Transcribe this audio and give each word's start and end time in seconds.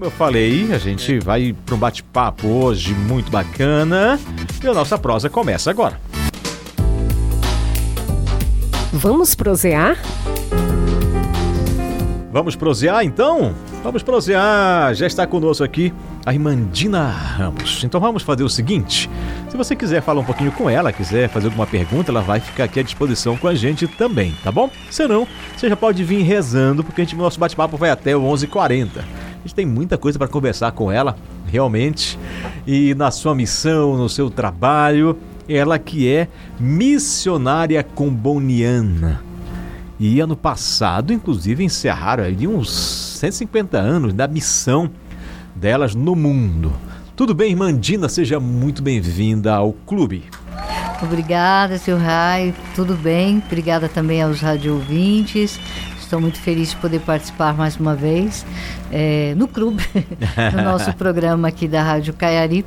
Como 0.00 0.10
eu 0.10 0.16
falei, 0.16 0.72
a 0.72 0.78
gente 0.78 1.18
vai 1.18 1.54
para 1.66 1.74
um 1.74 1.78
bate-papo 1.78 2.48
hoje 2.48 2.94
muito 2.94 3.30
bacana 3.30 4.18
e 4.64 4.66
a 4.66 4.72
nossa 4.72 4.96
prosa 4.96 5.28
começa 5.28 5.70
agora. 5.70 6.00
Vamos 8.94 9.34
prosear? 9.34 9.98
Vamos 12.32 12.56
prosear 12.56 13.04
então? 13.04 13.54
Vamos 13.82 14.02
prosear! 14.02 14.94
Já 14.94 15.06
está 15.06 15.26
conosco 15.26 15.64
aqui 15.64 15.92
a 16.24 16.32
Irmandina 16.32 17.06
Ramos. 17.06 17.84
Então 17.84 18.00
vamos 18.00 18.22
fazer 18.22 18.42
o 18.42 18.48
seguinte: 18.48 19.10
se 19.50 19.56
você 19.56 19.76
quiser 19.76 20.00
falar 20.00 20.22
um 20.22 20.24
pouquinho 20.24 20.52
com 20.52 20.70
ela, 20.70 20.94
quiser 20.94 21.28
fazer 21.28 21.48
alguma 21.48 21.66
pergunta, 21.66 22.10
ela 22.10 22.22
vai 22.22 22.40
ficar 22.40 22.64
aqui 22.64 22.80
à 22.80 22.82
disposição 22.82 23.36
com 23.36 23.48
a 23.48 23.54
gente 23.54 23.86
também, 23.86 24.34
tá 24.42 24.50
bom? 24.50 24.70
Se 24.90 25.06
não, 25.06 25.28
você 25.54 25.68
já 25.68 25.76
pode 25.76 26.02
vir 26.04 26.22
rezando, 26.22 26.82
porque 26.82 27.02
a 27.02 27.04
gente, 27.04 27.14
nosso 27.16 27.38
bate-papo 27.38 27.76
vai 27.76 27.90
até 27.90 28.16
o 28.16 28.22
11h40. 28.22 28.88
A 29.40 29.48
gente 29.48 29.54
tem 29.54 29.66
muita 29.66 29.96
coisa 29.96 30.18
para 30.18 30.28
conversar 30.28 30.72
com 30.72 30.92
ela, 30.92 31.16
realmente. 31.46 32.18
E 32.66 32.94
na 32.94 33.10
sua 33.10 33.34
missão, 33.34 33.96
no 33.96 34.08
seu 34.08 34.30
trabalho, 34.30 35.18
ela 35.48 35.78
que 35.78 36.08
é 36.08 36.28
missionária 36.58 37.82
comboniana 37.82 39.22
e 40.02 40.18
ano 40.18 40.34
passado, 40.34 41.12
inclusive, 41.12 41.62
encerraram 41.62 42.24
ali 42.24 42.48
uns 42.48 42.70
150 43.18 43.76
anos 43.76 44.14
da 44.14 44.26
missão 44.26 44.90
delas 45.54 45.94
no 45.94 46.16
mundo. 46.16 46.72
Tudo 47.14 47.34
bem, 47.34 47.50
irmã 47.50 47.78
Dina? 47.78 48.08
Seja 48.08 48.40
muito 48.40 48.82
bem-vinda 48.82 49.54
ao 49.54 49.74
clube. 49.74 50.24
Obrigada, 51.02 51.76
seu 51.76 51.98
Rai. 51.98 52.54
Tudo 52.74 52.94
bem? 52.94 53.42
Obrigada 53.46 53.90
também 53.90 54.22
aos 54.22 54.40
rádio 54.40 54.72
ouvintes. 54.72 55.60
Estou 56.10 56.20
muito 56.20 56.40
feliz 56.40 56.70
de 56.70 56.76
poder 56.78 56.98
participar 57.02 57.54
mais 57.54 57.76
uma 57.76 57.94
vez 57.94 58.44
é, 58.90 59.32
no 59.36 59.46
clube, 59.46 59.80
no 60.56 60.62
nosso 60.64 60.92
programa 60.98 61.46
aqui 61.46 61.68
da 61.68 61.84
Rádio 61.84 62.12
Caiari. 62.14 62.66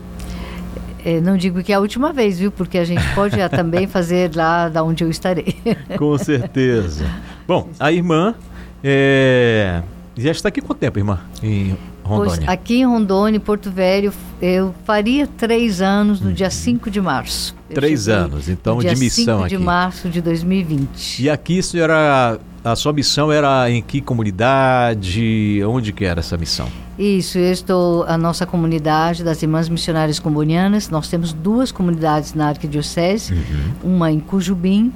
É, 1.03 1.19
não 1.19 1.35
digo 1.35 1.61
que 1.61 1.73
é 1.73 1.75
a 1.75 1.81
última 1.81 2.13
vez, 2.13 2.39
viu? 2.39 2.53
Porque 2.53 2.77
a 2.77 2.85
gente 2.85 3.03
pode 3.13 3.35
também 3.49 3.85
fazer 3.85 4.33
lá 4.33 4.69
da 4.69 4.81
onde 4.81 5.03
eu 5.03 5.09
estarei. 5.09 5.57
Com 5.99 6.17
certeza. 6.17 7.05
Bom, 7.45 7.67
a 7.77 7.91
irmã 7.91 8.33
é, 8.81 9.83
já 10.15 10.31
está 10.31 10.47
aqui 10.47 10.61
quanto 10.61 10.79
tempo, 10.79 10.97
irmã? 10.97 11.19
Em 11.43 11.77
Rondônia? 12.01 12.35
Pois, 12.37 12.47
aqui 12.47 12.75
em 12.75 12.85
Rondônia, 12.85 13.41
Porto 13.41 13.69
Velho, 13.69 14.13
eu 14.41 14.73
faria 14.85 15.27
três 15.27 15.81
anos 15.81 16.21
no 16.21 16.31
dia 16.31 16.49
5 16.49 16.89
de 16.89 17.01
março. 17.01 17.53
Eu 17.69 17.75
Três 17.75 18.07
anos, 18.07 18.47
então, 18.47 18.77
de 18.77 18.95
missão 18.95 19.39
5 19.39 19.41
aqui. 19.41 19.57
de 19.57 19.61
março 19.61 20.07
de 20.07 20.21
2020. 20.21 21.23
E 21.23 21.29
aqui, 21.29 21.61
senhora, 21.61 22.39
a 22.63 22.75
sua 22.75 22.93
missão 22.93 23.31
era 23.31 23.69
em 23.69 23.81
que 23.81 23.99
comunidade? 23.99 25.61
Onde 25.67 25.91
que 25.91 26.05
era 26.05 26.21
essa 26.21 26.37
missão? 26.37 26.67
Isso, 26.97 27.37
eu 27.37 27.51
estou, 27.51 28.03
a 28.03 28.17
nossa 28.17 28.45
comunidade 28.45 29.23
das 29.23 29.41
Irmãs 29.41 29.67
Missionárias 29.67 30.19
Combonianas, 30.19 30.89
nós 30.89 31.07
temos 31.09 31.33
duas 31.33 31.71
comunidades 31.71 32.33
na 32.33 32.49
Arquidiocese, 32.49 33.35
uma 33.83 34.11
em 34.11 34.19
Cujubim 34.19 34.93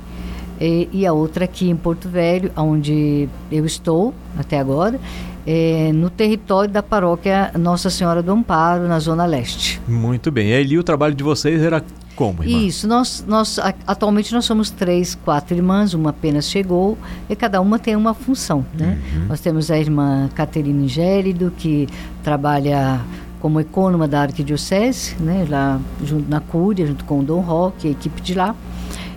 eh, 0.62 0.88
e 0.92 1.06
a 1.06 1.14
outra 1.14 1.46
aqui 1.46 1.70
em 1.70 1.76
Porto 1.76 2.08
Velho, 2.08 2.52
onde 2.56 3.28
eu 3.52 3.66
estou 3.66 4.14
até 4.38 4.60
agora, 4.60 5.00
eh, 5.46 5.92
no 5.94 6.10
território 6.10 6.70
da 6.70 6.84
paróquia 6.84 7.52
Nossa 7.58 7.90
Senhora 7.90 8.22
do 8.22 8.32
Amparo, 8.32 8.88
na 8.88 9.00
Zona 9.00 9.26
Leste. 9.26 9.82
Muito 9.88 10.32
bem. 10.32 10.50
E 10.50 10.56
ali 10.56 10.78
o 10.78 10.84
trabalho 10.84 11.16
de 11.16 11.24
vocês 11.24 11.62
era 11.62 11.84
como, 12.18 12.44
irmã? 12.44 12.58
Isso, 12.64 12.88
nós, 12.88 13.24
nós 13.28 13.60
atualmente 13.86 14.34
nós 14.34 14.44
somos 14.44 14.72
três, 14.72 15.14
quatro 15.14 15.56
irmãs, 15.56 15.94
uma 15.94 16.10
apenas 16.10 16.50
chegou 16.50 16.98
e 17.30 17.36
cada 17.36 17.62
uma 17.62 17.78
tem 17.78 17.96
uma 17.96 18.16
função, 18.16 18.66
né? 18.74 19.00
Nós 19.30 19.40
temos 19.40 19.70
a 19.70 19.78
irmã 19.78 20.28
Caterina 20.34 20.84
Ingérido, 20.84 21.54
que 21.56 21.88
trabalha 22.24 23.00
como 23.40 23.60
ecônoma 23.60 24.08
da 24.08 24.24
Arquidiocese, 24.24 25.16
né? 25.20 25.46
Lá 25.48 25.80
junto 26.04 26.28
na 26.28 26.40
Cúria, 26.40 26.88
junto 26.88 27.06
com 27.06 27.20
o 27.20 27.24
Dom 27.24 27.40
Roque, 27.40 27.88
a 27.88 27.92
equipe 27.92 28.20
de 28.20 28.34
lá. 28.34 28.56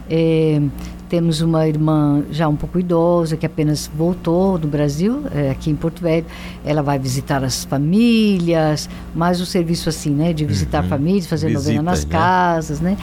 É, 0.09 0.61
temos 1.11 1.41
uma 1.41 1.67
irmã 1.67 2.23
já 2.31 2.49
um 2.49 2.55
pouco 2.55 2.79
idosa 2.79 3.37
que 3.37 3.45
apenas 3.45 3.91
voltou 3.93 4.57
do 4.57 4.69
Brasil, 4.69 5.25
é, 5.35 5.51
aqui 5.51 5.69
em 5.69 5.75
Porto 5.75 6.01
Velho. 6.01 6.25
Ela 6.65 6.83
vai 6.83 7.01
visitar 7.01 7.43
as 7.43 7.65
famílias, 7.65 8.89
mais 9.13 9.41
o 9.41 9.45
serviço 9.45 9.89
assim, 9.89 10.11
né? 10.11 10.33
De 10.33 10.45
visitar 10.45 10.85
famílias, 10.85 11.27
fazer 11.27 11.51
novena 11.51 11.83
nas 11.83 12.05
né? 12.05 12.13
casas, 12.13 12.81
né? 12.81 12.97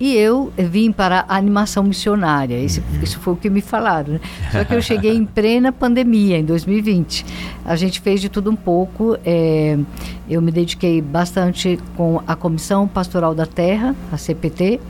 E 0.00 0.16
eu 0.16 0.50
vim 0.56 0.90
para 0.90 1.26
a 1.28 1.36
animação 1.36 1.84
missionária. 1.84 2.58
Esse, 2.58 2.82
Isso 3.02 3.20
foi 3.20 3.34
o 3.34 3.36
que 3.36 3.50
me 3.50 3.60
falaram. 3.60 4.14
Né? 4.14 4.20
Só 4.50 4.64
que 4.64 4.74
eu 4.74 4.80
cheguei 4.80 5.14
em 5.14 5.26
plena 5.26 5.70
pandemia, 5.70 6.38
em 6.38 6.44
2020. 6.44 7.26
A 7.66 7.76
gente 7.76 8.00
fez 8.00 8.22
de 8.22 8.30
tudo 8.30 8.50
um 8.50 8.56
pouco. 8.56 9.18
é, 9.22 9.78
eu 10.26 10.40
me 10.40 10.50
dediquei 10.50 11.02
bastante 11.02 11.78
com 11.94 12.22
a 12.26 12.34
Comissão 12.34 12.88
Pastoral 12.88 13.34
da 13.34 13.44
Terra, 13.44 13.94
a 14.10 14.16
CPT. 14.16 14.80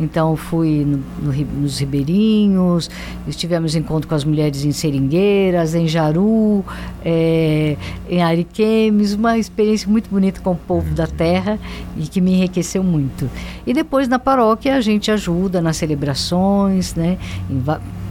Então 0.00 0.36
fui 0.36 0.84
no- 0.84 1.32
no 1.32 1.60
nos 1.60 1.78
ribeirinhos, 1.80 2.88
estivemos 3.26 3.74
em 3.74 3.80
encontro 3.80 4.08
com 4.08 4.14
as 4.14 4.24
mulheres 4.24 4.64
em 4.64 4.70
Seringueiras, 4.72 5.74
em 5.74 5.88
Jaru, 5.88 6.64
é, 7.04 7.76
em 8.08 8.22
Ariquemes, 8.22 9.14
uma 9.14 9.36
experiência 9.38 9.88
muito 9.88 10.08
bonita 10.08 10.40
com 10.40 10.52
o 10.52 10.56
povo 10.56 10.94
da 10.94 11.06
terra 11.06 11.58
e 11.96 12.02
que 12.02 12.20
me 12.20 12.32
enriqueceu 12.34 12.82
muito. 12.82 13.28
E 13.66 13.72
depois 13.74 14.06
na 14.08 14.18
paróquia 14.18 14.76
a 14.76 14.80
gente 14.80 15.10
ajuda 15.10 15.60
nas 15.60 15.76
celebrações, 15.76 16.94
né? 16.94 17.18
Em 17.50 17.58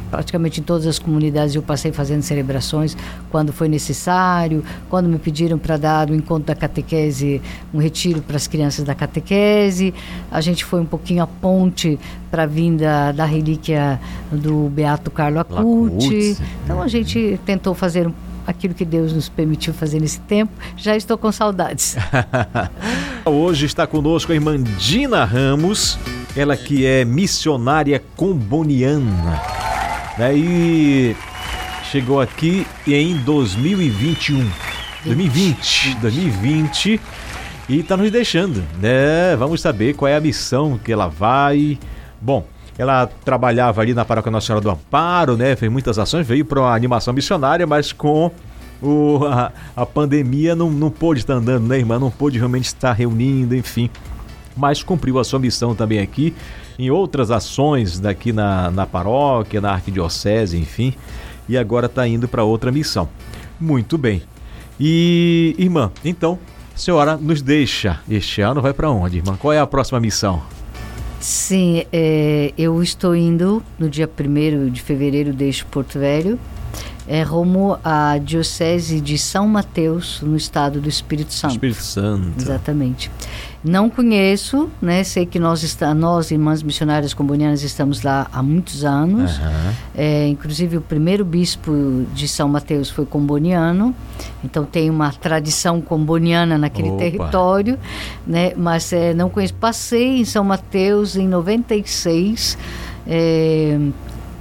praticamente 0.09 0.59
em 0.59 0.63
todas 0.63 0.87
as 0.87 0.97
comunidades 0.99 1.55
eu 1.55 1.61
passei 1.61 1.91
fazendo 1.91 2.21
celebrações 2.21 2.95
quando 3.29 3.51
foi 3.53 3.67
necessário, 3.67 4.63
quando 4.89 5.07
me 5.09 5.17
pediram 5.19 5.57
para 5.57 5.77
dar 5.77 6.09
o 6.09 6.15
encontro 6.15 6.45
da 6.47 6.55
catequese, 6.55 7.41
um 7.73 7.79
retiro 7.79 8.21
para 8.21 8.35
as 8.37 8.47
crianças 8.47 8.85
da 8.85 8.95
catequese. 8.95 9.93
A 10.31 10.41
gente 10.41 10.63
foi 10.65 10.79
um 10.81 10.85
pouquinho 10.85 11.23
a 11.23 11.27
ponte 11.27 11.99
para 12.31 12.43
a 12.43 12.45
vinda 12.47 13.11
da 13.11 13.25
relíquia 13.25 13.99
do 14.31 14.69
Beato 14.69 15.09
Carlo 15.11 15.39
Acuti. 15.39 16.37
Então 16.63 16.81
a 16.81 16.87
gente 16.87 17.39
tentou 17.45 17.73
fazer 17.73 18.07
um- 18.07 18.13
aquilo 18.45 18.73
que 18.73 18.85
Deus 18.85 19.11
nos 19.11 19.27
permitiu 19.27 19.73
fazer 19.73 19.99
nesse 19.99 20.19
tempo. 20.21 20.53
Já 20.77 20.95
estou 20.95 21.17
com 21.17 21.29
saudades. 21.31 21.97
Hoje 23.25 23.65
está 23.65 23.85
conosco 23.85 24.31
a 24.31 24.35
irmã 24.35 24.57
Dina 24.79 25.25
Ramos, 25.25 25.99
ela 26.35 26.55
que 26.55 26.85
é 26.85 27.03
missionária 27.03 28.01
comboniana. 28.15 29.41
Né? 30.17 30.35
E 30.35 31.15
chegou 31.83 32.19
aqui 32.19 32.65
em 32.85 33.15
2021. 33.17 34.49
2020. 35.05 35.95
2020. 35.95 37.01
E 37.69 37.79
está 37.79 37.97
nos 37.97 38.09
deixando, 38.09 38.63
né? 38.79 39.35
Vamos 39.37 39.59
saber 39.59 39.93
qual 39.93 40.07
é 40.07 40.15
a 40.15 40.21
missão 40.21 40.79
que 40.81 40.91
ela 40.91 41.07
vai. 41.07 41.77
Bom, 42.21 42.45
ela 42.77 43.07
trabalhava 43.25 43.81
ali 43.81 43.93
na 43.93 44.05
Paróquia 44.05 44.31
Nossa 44.31 44.47
Senhora 44.47 44.61
do 44.61 44.69
Amparo, 44.69 45.35
né? 45.35 45.55
Fez 45.55 45.71
muitas 45.71 45.99
ações, 45.99 46.25
veio 46.25 46.45
para 46.45 46.61
uma 46.61 46.73
animação 46.73 47.13
missionária, 47.13 47.67
mas 47.67 47.91
com 47.91 48.31
o, 48.81 49.25
a, 49.25 49.51
a 49.75 49.85
pandemia 49.85 50.55
não, 50.55 50.69
não 50.71 50.89
pôde 50.89 51.19
estar 51.21 51.33
andando, 51.33 51.67
né, 51.67 51.77
irmã? 51.77 51.99
Não 51.99 52.11
pôde 52.11 52.37
realmente 52.37 52.65
estar 52.65 52.93
reunindo, 52.93 53.55
enfim. 53.55 53.89
Mas 54.55 54.81
cumpriu 54.81 55.19
a 55.19 55.23
sua 55.23 55.39
missão 55.39 55.75
também 55.75 55.99
aqui, 55.99 56.33
em 56.77 56.91
outras 56.91 57.31
ações 57.31 57.99
daqui 57.99 58.31
na, 58.31 58.69
na 58.71 58.85
paróquia, 58.85 59.59
na 59.59 59.71
arquidiocese, 59.71 60.57
enfim. 60.57 60.93
E 61.49 61.57
agora 61.57 61.85
está 61.85 62.07
indo 62.07 62.27
para 62.27 62.43
outra 62.43 62.71
missão. 62.71 63.09
Muito 63.59 63.97
bem. 63.97 64.21
E, 64.79 65.55
irmã, 65.57 65.91
então, 66.03 66.37
a 66.75 66.77
senhora 66.77 67.17
nos 67.17 67.41
deixa. 67.41 67.99
Este 68.09 68.41
ano 68.41 68.61
vai 68.61 68.73
para 68.73 68.89
onde, 68.91 69.17
irmã? 69.17 69.35
Qual 69.35 69.51
é 69.51 69.59
a 69.59 69.65
próxima 69.65 69.99
missão? 69.99 70.41
Sim, 71.19 71.83
é, 71.91 72.53
eu 72.57 72.81
estou 72.83 73.15
indo 73.15 73.63
no 73.79 73.89
dia 73.89 74.07
1 74.07 74.69
de 74.69 74.81
fevereiro, 74.81 75.33
deixo 75.33 75.65
Porto 75.65 75.97
Velho, 75.97 76.39
é, 77.07 77.23
rumo 77.23 77.79
à 77.83 78.17
Diocese 78.17 78.99
de 78.99 79.17
São 79.17 79.47
Mateus, 79.47 80.21
no 80.21 80.35
estado 80.35 80.81
do 80.81 80.89
Espírito 80.89 81.33
Santo. 81.33 81.53
Espírito 81.53 81.83
Santo. 81.83 82.33
Exatamente. 82.37 83.09
Não 83.63 83.89
conheço, 83.89 84.69
né? 84.81 85.03
Sei 85.03 85.25
que 85.25 85.39
nós, 85.39 85.63
está, 85.63 85.93
nós 85.93 86.31
irmãs 86.31 86.61
missionárias 86.61 87.13
combonianas, 87.13 87.63
estamos 87.63 88.03
lá 88.03 88.27
há 88.31 88.43
muitos 88.43 88.85
anos. 88.85 89.39
Aham. 89.39 89.73
É, 89.95 90.27
inclusive, 90.27 90.77
o 90.77 90.81
primeiro 90.81 91.25
bispo 91.25 92.05
de 92.13 92.27
São 92.27 92.47
Mateus 92.47 92.89
foi 92.89 93.05
comboniano, 93.05 93.95
então 94.43 94.63
tem 94.63 94.89
uma 94.89 95.11
tradição 95.11 95.81
comboniana 95.81 96.57
naquele 96.57 96.89
Opa. 96.89 96.97
território, 96.99 97.79
né? 98.25 98.53
mas 98.55 98.93
é, 98.93 99.13
não 99.13 99.29
conheço. 99.29 99.55
Passei 99.55 100.19
em 100.19 100.25
São 100.25 100.43
Mateus 100.43 101.15
em 101.15 101.27
96, 101.27 102.57
é, 103.07 103.79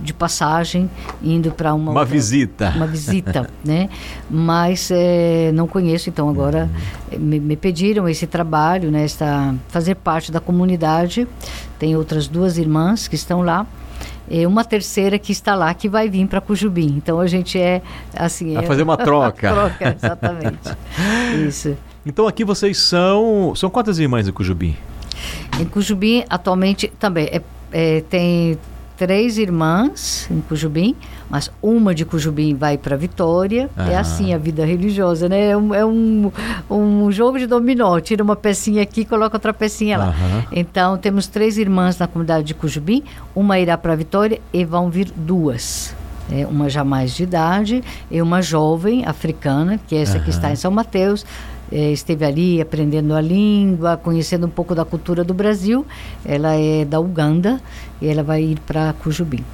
de 0.00 0.12
passagem, 0.12 0.90
indo 1.22 1.50
para 1.52 1.72
uma, 1.74 1.90
Uma 1.92 2.00
outra- 2.00 2.14
visita. 2.14 2.72
uma 2.76 2.86
visita, 2.86 3.48
né? 3.64 3.88
Mas 4.30 4.90
é, 4.92 5.50
não 5.52 5.66
conheço, 5.66 6.08
então 6.10 6.28
agora 6.28 6.68
eh, 7.10 7.16
me, 7.18 7.40
me 7.40 7.56
pediram 7.56 8.08
esse 8.08 8.26
trabalho, 8.26 8.90
né? 8.90 9.04
Esta, 9.04 9.54
fazer 9.68 9.94
parte 9.96 10.30
da 10.30 10.40
comunidade. 10.40 11.26
Tem 11.78 11.96
outras 11.96 12.28
duas 12.28 12.58
irmãs 12.58 13.08
que 13.08 13.14
estão 13.14 13.42
lá. 13.42 13.66
e 14.28 14.46
uma 14.46 14.64
terceira 14.64 15.18
que 15.18 15.32
está 15.32 15.54
lá 15.54 15.72
que 15.74 15.88
vai 15.88 16.08
vir 16.08 16.26
para 16.26 16.40
Cujubim. 16.40 16.94
Então 16.96 17.20
a 17.20 17.26
gente 17.26 17.58
é 17.58 17.80
assim. 18.14 18.54
Vai 18.54 18.64
é, 18.64 18.66
fazer 18.66 18.82
uma 18.82 18.96
troca. 18.98 19.52
troca, 19.52 19.96
exatamente. 19.96 20.76
Isso. 21.46 21.76
Então 22.04 22.26
aqui 22.26 22.44
vocês 22.44 22.78
são. 22.78 23.54
São 23.56 23.68
quantas 23.70 23.98
irmãs 23.98 24.28
em 24.28 24.32
Cujubim? 24.32 24.76
Em 25.58 25.64
Cujubim, 25.64 26.24
atualmente, 26.28 26.88
também 26.98 27.24
é, 27.32 27.40
é, 27.72 28.00
tem 28.02 28.58
três 28.96 29.36
irmãs 29.38 30.26
em 30.30 30.40
Cujubim, 30.40 30.94
mas 31.28 31.50
uma 31.62 31.94
de 31.94 32.04
Cujubim 32.04 32.54
vai 32.54 32.78
para 32.78 32.96
Vitória. 32.96 33.68
É 33.76 33.94
Ah. 33.96 34.00
assim 34.00 34.32
a 34.32 34.38
vida 34.38 34.64
religiosa, 34.64 35.28
né? 35.28 35.50
É 35.50 35.56
um, 35.56 35.74
é 35.74 35.84
um, 35.84 36.32
um 36.70 37.10
jogo 37.12 37.38
de 37.38 37.46
dominó. 37.46 37.98
Tira 38.00 38.22
uma 38.24 38.36
pecinha 38.36 38.82
aqui, 38.82 39.04
coloca 39.04 39.36
outra 39.36 39.52
pecinha 39.52 39.98
lá. 39.98 40.06
Aham. 40.08 40.44
Então, 40.52 40.96
temos 40.96 41.26
três 41.26 41.58
irmãs 41.58 41.98
na 41.98 42.06
comunidade 42.06 42.46
de 42.46 42.54
Cujubim. 42.54 43.02
Uma 43.34 43.58
irá 43.58 43.76
para 43.76 43.94
Vitória 43.94 44.40
e 44.52 44.64
vão 44.64 44.88
vir 44.90 45.12
duas. 45.14 45.94
É, 46.32 46.44
uma 46.44 46.68
já 46.68 46.82
mais 46.82 47.14
de 47.14 47.22
idade 47.22 47.84
e 48.10 48.20
uma 48.20 48.42
jovem 48.42 49.04
africana, 49.06 49.78
que 49.86 49.94
é 49.94 50.02
essa 50.02 50.14
que 50.18 50.28
Aham. 50.28 50.30
está 50.30 50.50
em 50.50 50.56
São 50.56 50.72
Mateus. 50.72 51.24
É, 51.70 51.90
esteve 51.90 52.24
ali 52.24 52.60
aprendendo 52.60 53.14
a 53.14 53.20
língua, 53.20 53.96
conhecendo 53.96 54.46
um 54.46 54.50
pouco 54.50 54.74
da 54.74 54.84
cultura 54.84 55.24
do 55.24 55.34
Brasil. 55.34 55.84
Ela 56.24 56.54
é 56.54 56.84
da 56.84 57.00
Uganda 57.00 57.60
e 58.00 58.06
ela 58.06 58.22
vai 58.22 58.42
ir 58.42 58.60
para 58.60 58.92
Cujubim. 58.94 59.44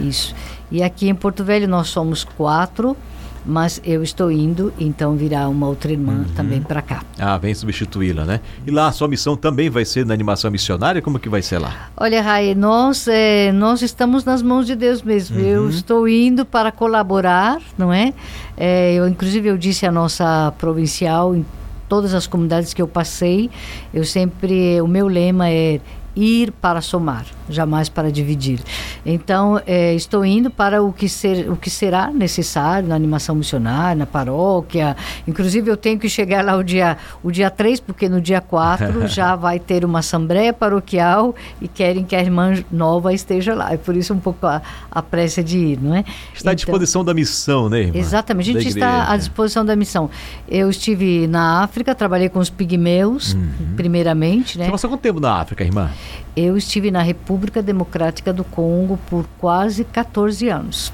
Isso. 0.00 0.34
E 0.70 0.82
aqui 0.82 1.08
em 1.08 1.14
Porto 1.14 1.44
Velho 1.44 1.68
nós 1.68 1.88
somos 1.88 2.24
quatro, 2.24 2.96
mas 3.44 3.80
eu 3.84 4.02
estou 4.02 4.30
indo, 4.30 4.72
então 4.78 5.16
virá 5.16 5.48
uma 5.48 5.66
outra 5.66 5.92
irmã 5.92 6.24
também 6.36 6.60
para 6.60 6.80
cá. 6.80 7.02
Ah, 7.18 7.36
vem 7.38 7.54
substituí-la, 7.54 8.24
né? 8.24 8.40
E 8.66 8.70
lá 8.70 8.88
a 8.88 8.92
sua 8.92 9.08
missão 9.08 9.36
também 9.36 9.68
vai 9.68 9.84
ser 9.84 10.06
na 10.06 10.14
animação 10.14 10.50
missionária? 10.50 11.02
Como 11.02 11.18
que 11.18 11.28
vai 11.28 11.42
ser 11.42 11.58
lá? 11.58 11.90
Olha, 11.96 12.22
Rai, 12.22 12.54
nós, 12.54 13.06
eh, 13.08 13.50
nós 13.52 13.82
estamos 13.82 14.24
nas 14.24 14.42
mãos 14.42 14.66
de 14.66 14.76
Deus 14.76 15.02
mesmo. 15.02 15.38
Eu 15.38 15.68
estou 15.68 16.06
indo 16.08 16.44
para 16.44 16.70
colaborar, 16.70 17.60
não 17.76 17.92
é? 17.92 18.12
Eh, 18.56 18.94
eu, 18.94 19.08
inclusive, 19.08 19.48
eu 19.48 19.58
disse 19.58 19.86
à 19.86 19.92
nossa 19.92 20.52
provincial, 20.58 21.34
em 21.34 21.44
todas 21.88 22.14
as 22.14 22.26
comunidades 22.26 22.72
que 22.72 22.80
eu 22.80 22.88
passei, 22.88 23.50
eu 23.92 24.04
sempre, 24.04 24.80
o 24.80 24.86
meu 24.86 25.08
lema 25.08 25.50
é 25.50 25.80
ir 26.14 26.52
para 26.52 26.80
somar, 26.80 27.26
jamais 27.52 27.88
para 27.88 28.10
dividir. 28.10 28.60
Então, 29.04 29.60
eh, 29.66 29.94
estou 29.94 30.24
indo 30.24 30.50
para 30.50 30.82
o 30.82 30.92
que, 30.92 31.08
ser, 31.08 31.50
o 31.50 31.56
que 31.56 31.68
será 31.70 32.10
necessário 32.10 32.88
na 32.88 32.94
animação 32.94 33.34
missionária, 33.34 33.94
na 33.94 34.06
paróquia. 34.06 34.96
Inclusive, 35.26 35.70
eu 35.70 35.76
tenho 35.76 35.98
que 35.98 36.08
chegar 36.08 36.44
lá 36.44 36.56
o 36.56 36.62
dia, 36.62 36.96
o 37.22 37.30
dia 37.30 37.50
3, 37.50 37.80
porque 37.80 38.08
no 38.08 38.20
dia 38.20 38.40
4 38.40 39.06
já 39.08 39.34
vai 39.36 39.58
ter 39.58 39.84
uma 39.84 39.98
assembleia 40.00 40.52
paroquial 40.52 41.34
e 41.60 41.68
querem 41.68 42.04
que 42.04 42.14
a 42.16 42.20
irmã 42.20 42.54
nova 42.70 43.12
esteja 43.12 43.54
lá. 43.54 43.72
É 43.72 43.76
por 43.76 43.96
isso 43.96 44.14
um 44.14 44.18
pouco 44.20 44.46
a, 44.46 44.62
a 44.90 45.02
pressa 45.02 45.42
de 45.42 45.58
ir, 45.58 45.78
não 45.80 45.94
é? 45.94 46.00
Está 46.34 46.50
à 46.50 46.52
Então- 46.52 46.54
disposição 46.54 47.04
da 47.04 47.12
missão, 47.14 47.68
né, 47.68 47.80
irmã? 47.82 47.98
Exatamente, 47.98 48.50
a 48.50 48.52
gente 48.60 48.68
está 48.68 49.10
à 49.10 49.16
disposição 49.16 49.64
da 49.64 49.74
missão. 49.76 50.08
Eu 50.48 50.70
estive 50.70 51.26
na 51.26 51.62
África, 51.62 51.94
trabalhei 51.94 52.28
com 52.28 52.38
os 52.38 52.48
pigmeus, 52.50 53.34
Uhum. 53.34 53.74
primeiramente, 53.76 54.58
né? 54.58 54.64
Você 54.66 54.70
passou 54.70 54.90
quanto 54.90 55.00
tempo 55.00 55.20
na 55.20 55.34
África, 55.40 55.64
irmã? 55.64 55.90
Eu 56.34 56.56
estive 56.56 56.90
na 56.90 57.02
República 57.02 57.41
Democrática 57.62 58.32
do 58.32 58.44
Congo 58.44 58.98
por 59.10 59.26
quase 59.38 59.82
14 59.84 60.48
anos. 60.48 60.92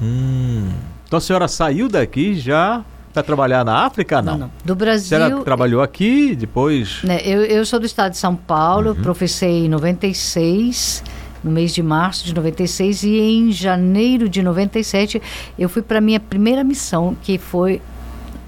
Hum. 0.00 0.68
Então 1.06 1.16
a 1.16 1.20
senhora 1.20 1.48
saiu 1.48 1.88
daqui 1.88 2.34
já 2.38 2.84
para 3.12 3.22
trabalhar 3.24 3.64
na 3.64 3.84
África? 3.86 4.22
Não. 4.22 4.50
Do 4.64 4.72
A 4.72 4.76
Brasil. 4.76 5.18
senhora 5.18 5.42
trabalhou 5.44 5.82
aqui, 5.82 6.36
depois. 6.36 7.02
né, 7.02 7.20
eu, 7.24 7.42
eu 7.42 7.66
sou 7.66 7.80
do 7.80 7.86
estado 7.86 8.12
de 8.12 8.18
São 8.18 8.36
Paulo, 8.36 8.90
Uhum. 8.90 9.02
professei 9.02 9.66
em 9.66 9.68
96, 9.68 11.02
no 11.42 11.50
mês 11.50 11.74
de 11.74 11.82
março 11.82 12.24
de 12.24 12.32
96, 12.34 13.02
e 13.02 13.18
em 13.18 13.50
janeiro 13.50 14.28
de 14.28 14.42
97 14.42 15.20
eu 15.58 15.68
fui 15.68 15.82
para 15.82 16.00
minha 16.00 16.20
primeira 16.20 16.62
missão, 16.62 17.16
que 17.20 17.36
foi 17.36 17.82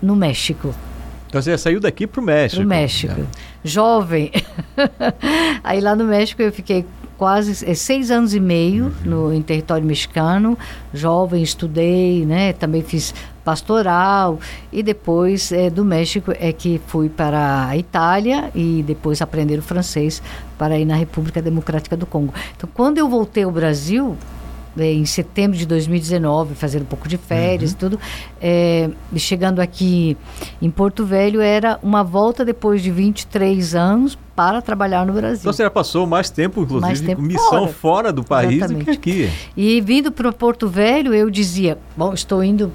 no 0.00 0.15
México. 0.15 0.73
Então 1.29 1.41
você 1.43 1.56
saiu 1.59 1.81
daqui 1.81 2.06
para 2.06 2.21
o 2.21 2.25
México. 2.25 2.61
Pro 2.61 2.69
México. 2.69 3.27
Jovem. 3.65 4.31
Aí 5.65 5.81
lá 5.81 5.97
no 5.97 6.05
México 6.05 6.43
eu 6.43 6.53
fiquei 6.53 6.85
quase 7.23 7.65
eh, 7.71 7.75
seis 7.75 8.11
anos 8.11 8.35
e 8.35 8.41
meio 8.41 8.93
no, 9.05 9.33
em 9.33 9.41
território 9.41 9.87
mexicano. 9.87 10.59
Jovem, 10.93 11.41
estudei, 11.41 12.27
né? 12.27 12.53
Também 12.53 12.83
fiz 12.83 13.15
pastoral. 13.45 14.41
E 14.73 14.83
depois 14.83 15.53
eh, 15.53 15.71
do 15.71 15.85
México 15.85 16.33
é 16.37 16.53
que 16.53 16.81
fui 16.89 17.09
para 17.09 17.69
a 17.69 17.77
Itália 17.77 18.51
e 18.53 18.83
depois 18.85 19.23
aprender 19.23 19.57
o 19.57 19.63
francês 19.63 20.21
para 20.59 20.77
ir 20.77 20.85
na 20.85 20.97
República 20.97 21.41
Democrática 21.41 21.97
do 21.97 22.07
Congo. 22.07 22.35
Então, 22.57 22.69
quando 22.75 22.99
eu 22.99 23.09
voltei 23.09 23.45
ao 23.45 23.53
Brasil, 23.53 24.17
em 24.79 25.05
setembro 25.05 25.57
de 25.57 25.67
2019, 25.67 26.55
fazer 26.55 26.81
um 26.81 26.85
pouco 26.85 27.07
de 27.09 27.17
férias 27.19 27.73
e 27.73 27.77
tudo. 27.77 28.01
e 28.41 29.19
chegando 29.19 29.61
aqui 29.61 30.17
em 30.61 30.71
Porto 30.71 31.05
Velho, 31.05 31.41
era 31.41 31.79
uma 31.83 32.03
volta 32.03 32.45
depois 32.45 32.83
de 32.83 32.91
23 32.91 33.75
anos 33.75 34.17
para 34.35 34.63
trabalhar 34.63 35.05
no 35.07 35.13
Brasil. 35.13 35.41
Então 35.41 35.51
a 35.51 35.53
senhora 35.53 35.71
passou 35.71 36.07
mais 36.07 36.31
tempo, 36.31 36.63
inclusive, 36.63 36.81
Mais 36.87 37.01
tempo 37.01 37.21
com 37.21 37.27
missão 37.27 37.51
fora. 37.51 37.69
fora, 37.73 38.13
do 38.13 38.25
país 38.25 38.49
do 38.51 38.65
Exatamente. 38.65 38.85
que 38.85 38.91
aqui. 39.27 39.31
E 39.57 39.81
vindo 39.83 40.11
para 40.11 40.33
Porto 40.33 40.69
Velho, 40.69 41.13
eu 41.13 41.29
dizia: 41.29 41.77
bom, 41.97 42.15
estou 42.15 42.43
indo. 42.43 42.73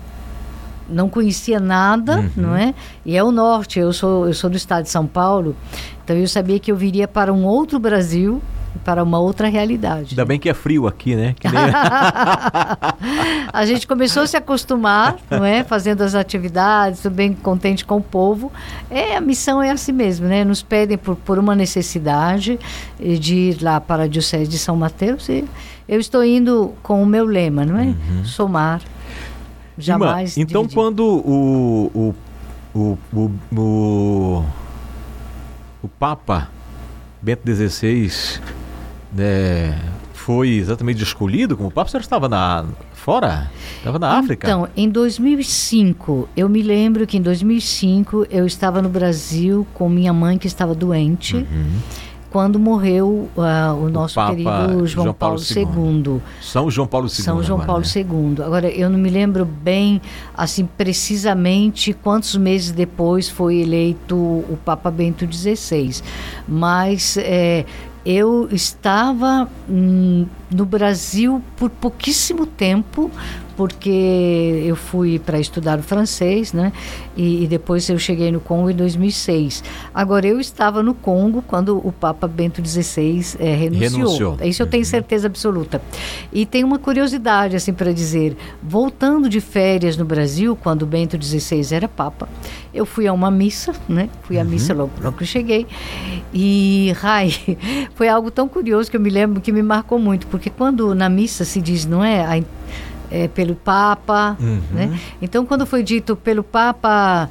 Não 0.89 1.09
conhecia 1.09 1.59
nada, 1.59 2.19
Uhum. 2.19 2.29
não 2.37 2.55
é? 2.55 2.73
E 3.05 3.17
é 3.17 3.21
o 3.23 3.29
norte, 3.31 3.77
eu 3.77 3.91
sou, 3.91 4.25
eu 4.27 4.33
sou 4.33 4.49
do 4.49 4.55
estado 4.55 4.83
de 4.83 4.89
São 4.89 5.05
Paulo, 5.05 5.53
então 6.01 6.15
eu 6.15 6.27
sabia 6.29 6.57
que 6.59 6.71
eu 6.71 6.77
viria 6.77 7.05
para 7.09 7.33
um 7.33 7.43
outro 7.43 7.77
Brasil, 7.77 8.41
para 8.83 9.03
uma 9.03 9.19
outra 9.19 9.47
realidade. 9.47 10.09
Ainda 10.11 10.25
bem 10.25 10.39
que 10.39 10.49
é 10.49 10.53
frio 10.53 10.87
aqui, 10.87 11.15
né? 11.15 11.35
Nem- 11.43 11.53
a 13.53 13.65
gente 13.65 13.87
começou 13.87 14.23
a 14.23 14.27
se 14.27 14.37
acostumar, 14.37 15.17
não 15.29 15.43
é? 15.45 15.63
Fazendo 15.63 16.01
as 16.01 16.15
atividades, 16.15 17.05
bem 17.07 17.33
contente 17.33 17.85
com 17.85 17.97
o 17.97 18.01
povo. 18.01 18.51
É, 18.89 19.15
a 19.15 19.21
missão 19.21 19.61
é 19.61 19.71
assim 19.71 19.91
mesmo, 19.91 20.27
né? 20.27 20.43
Nos 20.43 20.61
pedem 20.61 20.97
por, 20.97 21.15
por 21.15 21.39
uma 21.39 21.55
necessidade 21.55 22.59
eh, 22.99 23.15
de 23.15 23.35
ir 23.35 23.61
lá 23.61 23.79
para 23.79 24.03
a 24.03 24.07
Diocese 24.07 24.47
de 24.49 24.57
São 24.57 24.75
Mateus 24.75 25.27
e 25.29 25.45
eu 25.87 25.99
estou 25.99 26.23
indo 26.23 26.73
com 26.83 27.01
o 27.01 27.05
meu 27.05 27.25
lema, 27.25 27.65
não 27.65 27.77
é? 27.77 27.93
Somar. 28.25 28.81
Irmã, 28.81 28.87
Jamais. 29.77 30.37
então 30.37 30.63
dividir. 30.63 30.75
quando 30.75 30.99
o, 31.05 31.91
o, 31.93 32.15
o, 32.73 32.97
o, 33.13 33.31
o, 33.55 34.45
o 35.83 35.87
Papa 35.99 36.49
Bento 37.21 37.43
XVI 37.53 38.41
né, 39.17 39.79
foi 40.13 40.49
exatamente 40.49 41.01
escolhido 41.01 41.57
como 41.57 41.71
Papa, 41.71 41.87
a 41.87 41.91
senhora 41.91 42.03
estava 42.03 42.29
na, 42.29 42.65
fora? 42.93 43.49
Estava 43.77 43.97
na 43.97 44.11
África? 44.19 44.45
Então, 44.45 44.67
em 44.77 44.89
2005, 44.89 46.29
eu 46.35 46.47
me 46.47 46.61
lembro 46.61 47.07
que 47.07 47.17
em 47.17 47.21
2005 47.21 48.27
eu 48.29 48.45
estava 48.45 48.81
no 48.81 48.89
Brasil 48.89 49.65
com 49.73 49.89
minha 49.89 50.13
mãe 50.13 50.37
que 50.37 50.45
estava 50.45 50.75
doente. 50.75 51.47
Quando 52.29 52.59
morreu 52.59 53.29
ah, 53.37 53.73
o 53.73 53.87
nosso 53.87 54.15
Papa 54.15 54.31
querido 54.35 54.85
João, 54.85 55.05
João 55.05 55.13
Paulo 55.13 55.39
Paulo, 55.39 56.01
II. 56.05 56.13
II. 56.13 56.21
São 56.41 56.69
João 56.69 56.85
Paulo 56.85 57.07
II. 57.07 57.11
São 57.13 57.41
João 57.41 57.61
agora, 57.61 57.67
Paulo 57.67 57.83
né? 57.83 58.35
II. 58.37 58.45
Agora, 58.45 58.69
eu 58.69 58.89
não 58.89 58.99
me 58.99 59.09
lembro 59.09 59.45
bem, 59.45 60.01
assim, 60.35 60.65
precisamente 60.65 61.93
quantos 61.93 62.35
meses 62.35 62.71
depois 62.71 63.29
foi 63.29 63.61
eleito 63.61 64.15
o 64.15 64.59
Papa 64.65 64.91
Bento 64.91 65.25
XVI. 65.25 66.01
Mas 66.45 67.15
é, 67.17 67.65
eu 68.07 68.47
estava 68.53 69.49
hum, 69.69 70.25
no 70.49 70.65
Brasil 70.65 71.43
por 71.57 71.69
pouquíssimo 71.69 72.45
tempo, 72.45 73.11
porque 73.57 74.63
eu 74.63 74.75
fui 74.75 75.17
para 75.17 75.39
estudar 75.39 75.79
o 75.79 75.83
francês, 75.83 76.53
né? 76.53 76.71
E, 77.17 77.43
e 77.43 77.47
depois 77.47 77.89
eu 77.89 77.97
cheguei 77.97 78.31
no 78.31 78.39
Congo 78.39 78.69
em 78.69 78.75
2006. 78.75 79.63
Agora, 79.91 80.27
eu 80.27 80.39
estava 80.39 80.83
no 80.83 80.93
Congo 80.93 81.41
quando 81.41 81.81
o 81.85 81.91
Papa 81.91 82.27
Bento 82.27 82.65
XVI 82.65 83.25
é, 83.39 83.55
renunciou. 83.55 83.89
Renunciou. 83.89 84.37
Isso 84.43 84.61
eu 84.61 84.67
tenho 84.67 84.85
certeza 84.85 85.25
absoluta. 85.25 85.81
E 86.31 86.45
tem 86.45 86.63
uma 86.63 86.77
curiosidade, 86.77 87.55
assim, 87.55 87.73
para 87.73 87.91
dizer. 87.91 88.37
Voltando 88.61 89.27
de 89.27 89.41
férias 89.41 89.97
no 89.97 90.05
Brasil, 90.05 90.55
quando 90.55 90.85
Bento 90.85 91.17
XVI 91.21 91.73
era 91.73 91.87
Papa, 91.87 92.29
eu 92.71 92.85
fui 92.85 93.07
a 93.07 93.13
uma 93.13 93.31
missa, 93.31 93.73
né? 93.89 94.07
Fui 94.21 94.37
à 94.37 94.43
missa 94.43 94.71
logo, 94.71 94.91
logo 95.01 95.17
que 95.17 95.23
eu 95.23 95.27
cheguei. 95.27 95.65
E, 96.31 96.93
Rai, 97.01 97.33
foi 97.95 98.07
algo 98.07 98.29
tão 98.29 98.47
curioso 98.47 98.91
que 98.91 98.97
eu 98.97 99.01
me 99.01 99.09
lembro 99.09 99.41
que 99.41 99.51
me 99.51 99.63
marcou 99.63 99.97
muito, 99.97 100.27
porque 100.27 100.51
quando 100.51 100.93
na 100.93 101.09
missa 101.09 101.43
se 101.43 101.59
diz, 101.59 101.87
não 101.87 102.03
é? 102.03 102.23
A, 102.23 102.43
é 103.11 103.27
pelo 103.27 103.55
Papa, 103.55 104.35
Uhum. 104.39 104.61
né? 104.71 104.99
Então, 105.21 105.45
quando 105.45 105.65
foi 105.65 105.83
dito 105.83 106.15
pelo 106.15 106.43
Papa 106.43 107.29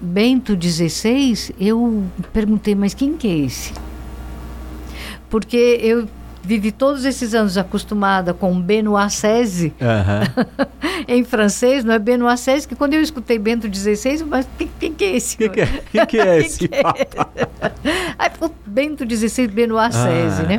Bento 0.00 0.56
XVI, 0.60 1.54
eu 1.58 2.04
perguntei, 2.32 2.74
mas 2.74 2.92
quem 2.94 3.16
que 3.16 3.28
é 3.28 3.38
esse? 3.38 3.72
Porque 5.30 5.56
eu 5.82 6.06
vivi 6.44 6.72
todos 6.72 7.04
esses 7.04 7.34
anos 7.34 7.56
acostumada 7.56 8.34
com 8.34 8.60
Benoit 8.60 9.10
XVI 9.12 9.72
em 11.06 11.24
francês, 11.24 11.84
não 11.84 11.94
é 11.94 11.98
Benoit 11.98 12.38
XVI, 12.40 12.66
que 12.66 12.74
quando 12.74 12.94
eu 12.94 13.02
escutei 13.02 13.38
Bento 13.38 13.72
XVI, 13.72 14.24
mas 14.26 14.46
quem, 14.58 14.68
quem 14.80 14.92
que 14.92 15.04
é 15.04 15.16
esse? 15.16 15.34
O 15.36 15.38
que, 15.38 15.48
que 15.50 15.60
é, 15.60 15.66
que 15.66 16.06
que 16.06 16.18
é 16.18 16.24
Quem 16.38 16.46
esse 16.46 16.68
que 16.68 16.74
é? 16.74 16.82
papa? 16.82 17.28
Aí, 18.18 18.30
o 18.40 18.50
Bento 18.66 19.04
XVI, 19.08 19.46
Benoit 19.48 19.92
XVI, 19.94 20.02
Ah. 20.02 20.42
né? 20.48 20.58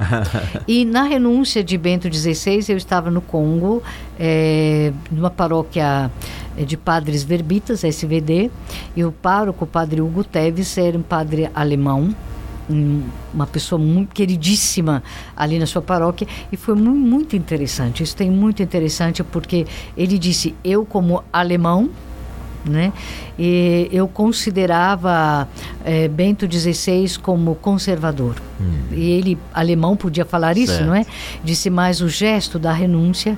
E 0.68 0.86
na 0.86 1.04
renúncia 1.04 1.64
de 1.64 1.78
Bento 1.78 2.14
XVI, 2.14 2.64
eu 2.70 2.78
estava 2.78 3.10
no 3.12 3.22
Congo, 3.22 3.82
eh, 4.20 4.92
numa 5.12 5.30
paróquia 5.30 6.10
eh, 6.58 6.64
de 6.64 6.78
padres 6.78 7.24
verbitas, 7.24 7.84
SVD, 7.84 8.50
e 8.96 9.04
o 9.04 9.12
pároco, 9.12 9.66
o 9.66 9.68
padre 9.68 10.02
Hugo 10.02 10.24
Teves, 10.24 10.78
era 10.78 10.98
um 10.98 11.02
padre 11.02 11.50
alemão, 11.54 12.14
um- 12.70 13.04
uma 13.34 13.46
pessoa 13.48 13.80
muito 13.80 14.14
queridíssima 14.14 15.04
ali 15.36 15.60
na 15.60 15.66
sua 15.66 15.82
paróquia, 15.82 16.28
e 16.52 16.58
foi 16.58 16.76
mu- 16.76 16.96
muito 16.96 17.36
interessante. 17.36 18.04
Isso 18.04 18.16
tem 18.16 18.30
muito 18.32 18.62
interessante 18.64 19.24
porque 19.24 19.66
ele 19.98 20.18
disse: 20.18 20.56
Eu, 20.64 20.86
como 20.86 21.24
alemão, 21.32 21.90
né? 22.66 22.94
E 23.38 23.90
eu 23.92 24.08
considerava 24.08 25.48
eh, 25.84 26.08
Bento 26.08 26.48
XVI 26.50 27.18
como 27.22 27.56
conservador. 27.56 28.36
E 28.92 29.02
ele, 29.12 29.38
alemão, 29.54 29.98
podia 29.98 30.24
falar 30.24 30.58
isso, 30.58 30.72
Certo. 30.74 30.86
não 30.88 30.96
é? 30.96 31.06
Disse, 31.44 31.70
mas 31.70 32.00
o 32.00 32.08
gesto 32.08 32.58
da 32.58 32.72
renúncia 32.72 33.38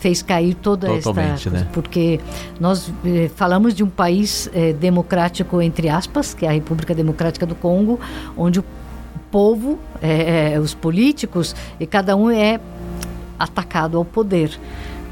fez 0.00 0.22
cair 0.22 0.54
toda 0.54 0.88
Totalmente, 0.88 1.48
esta... 1.48 1.50
né? 1.50 1.68
Porque 1.72 2.18
nós 2.58 2.90
eh, 3.04 3.30
falamos 3.36 3.74
de 3.74 3.84
um 3.84 3.88
país 3.88 4.48
eh, 4.54 4.72
democrático, 4.72 5.60
entre 5.60 5.88
aspas, 5.90 6.32
que 6.34 6.46
é 6.46 6.48
a 6.48 6.52
República 6.52 6.94
Democrática 6.94 7.44
do 7.46 7.54
Congo, 7.54 8.00
onde 8.36 8.58
o 8.60 8.64
povo, 9.30 9.78
eh, 10.02 10.54
eh, 10.54 10.58
os 10.58 10.74
políticos, 10.74 11.54
e 11.78 11.86
cada 11.86 12.16
um 12.16 12.30
é 12.30 12.58
atacado 13.38 13.98
ao 13.98 14.04
poder, 14.04 14.58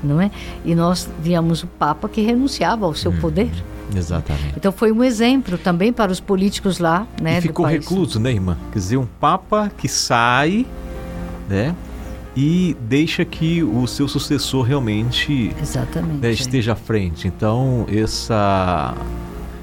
não 0.02 0.20
é? 0.20 0.30
E 0.64 0.74
nós 0.74 1.08
víamos 1.22 1.62
o 1.62 1.66
Papa 1.66 2.08
que 2.08 2.22
renunciava 2.22 2.86
ao 2.86 2.92
Hum. 2.92 2.94
seu 2.94 3.12
poder. 3.12 3.50
Exatamente. 3.94 4.54
Então 4.56 4.72
foi 4.72 4.90
um 4.92 5.02
exemplo 5.04 5.56
também 5.58 5.92
para 5.92 6.10
os 6.10 6.20
políticos 6.20 6.78
lá, 6.78 7.06
né? 7.20 7.38
e 7.38 7.40
ficou 7.42 7.64
recluso, 7.66 8.18
né, 8.20 8.32
irmã? 8.32 8.56
Quer 8.72 8.78
dizer, 8.78 8.96
um 8.98 9.06
papa 9.20 9.70
que 9.78 9.88
sai, 9.88 10.66
né? 11.48 11.74
E 12.40 12.76
deixa 12.82 13.24
que 13.24 13.64
o 13.64 13.84
seu 13.88 14.06
sucessor 14.06 14.62
realmente 14.62 15.50
né, 16.20 16.30
esteja 16.30 16.72
à 16.72 16.76
frente. 16.76 17.26
Então, 17.26 17.84
essa. 17.88 18.94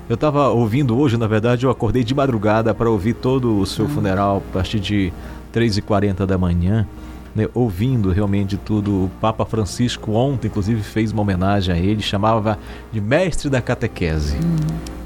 Eu 0.09 0.15
estava 0.15 0.49
ouvindo 0.49 0.97
hoje, 0.97 1.15
na 1.15 1.25
verdade, 1.25 1.65
eu 1.65 1.69
acordei 1.71 2.03
de 2.03 2.13
madrugada 2.13 2.73
para 2.73 2.89
ouvir 2.89 3.13
todo 3.13 3.59
o 3.59 3.63
Ah. 3.63 3.65
seu 3.65 3.87
funeral 3.87 4.43
a 4.49 4.53
partir 4.53 4.81
de 4.81 5.13
3h40 5.53 6.25
da 6.25 6.37
manhã, 6.37 6.85
né, 7.33 7.47
ouvindo 7.53 8.11
realmente 8.11 8.57
tudo. 8.57 9.05
O 9.05 9.11
Papa 9.21 9.45
Francisco 9.45 10.11
ontem, 10.11 10.47
inclusive, 10.47 10.83
fez 10.83 11.13
uma 11.13 11.21
homenagem 11.21 11.73
a 11.73 11.77
ele, 11.77 12.01
chamava 12.01 12.59
de 12.91 12.99
Mestre 12.99 13.49
da 13.49 13.61
Catequese, 13.61 14.35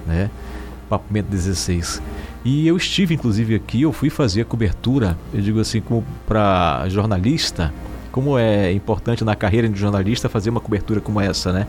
né? 0.08 0.32
Papa 0.90 1.06
Bento 1.08 1.38
XVI. 1.38 2.02
E 2.44 2.66
eu 2.68 2.78
estive, 2.78 3.16
inclusive, 3.16 3.56
aqui, 3.56 3.82
eu 3.82 3.92
fui 3.92 4.10
fazer 4.10 4.42
a 4.42 4.46
cobertura, 4.46 5.18
eu 5.34 5.42
digo 5.42 5.60
assim, 5.60 5.82
como 5.82 6.06
para 6.26 6.88
jornalista, 6.88 7.74
como 8.12 8.38
é 8.38 8.72
importante 8.72 9.24
na 9.24 9.36
carreira 9.36 9.68
de 9.68 9.78
jornalista 9.78 10.30
fazer 10.30 10.50
uma 10.50 10.62
cobertura 10.62 11.02
como 11.02 11.20
essa, 11.20 11.52
né? 11.52 11.68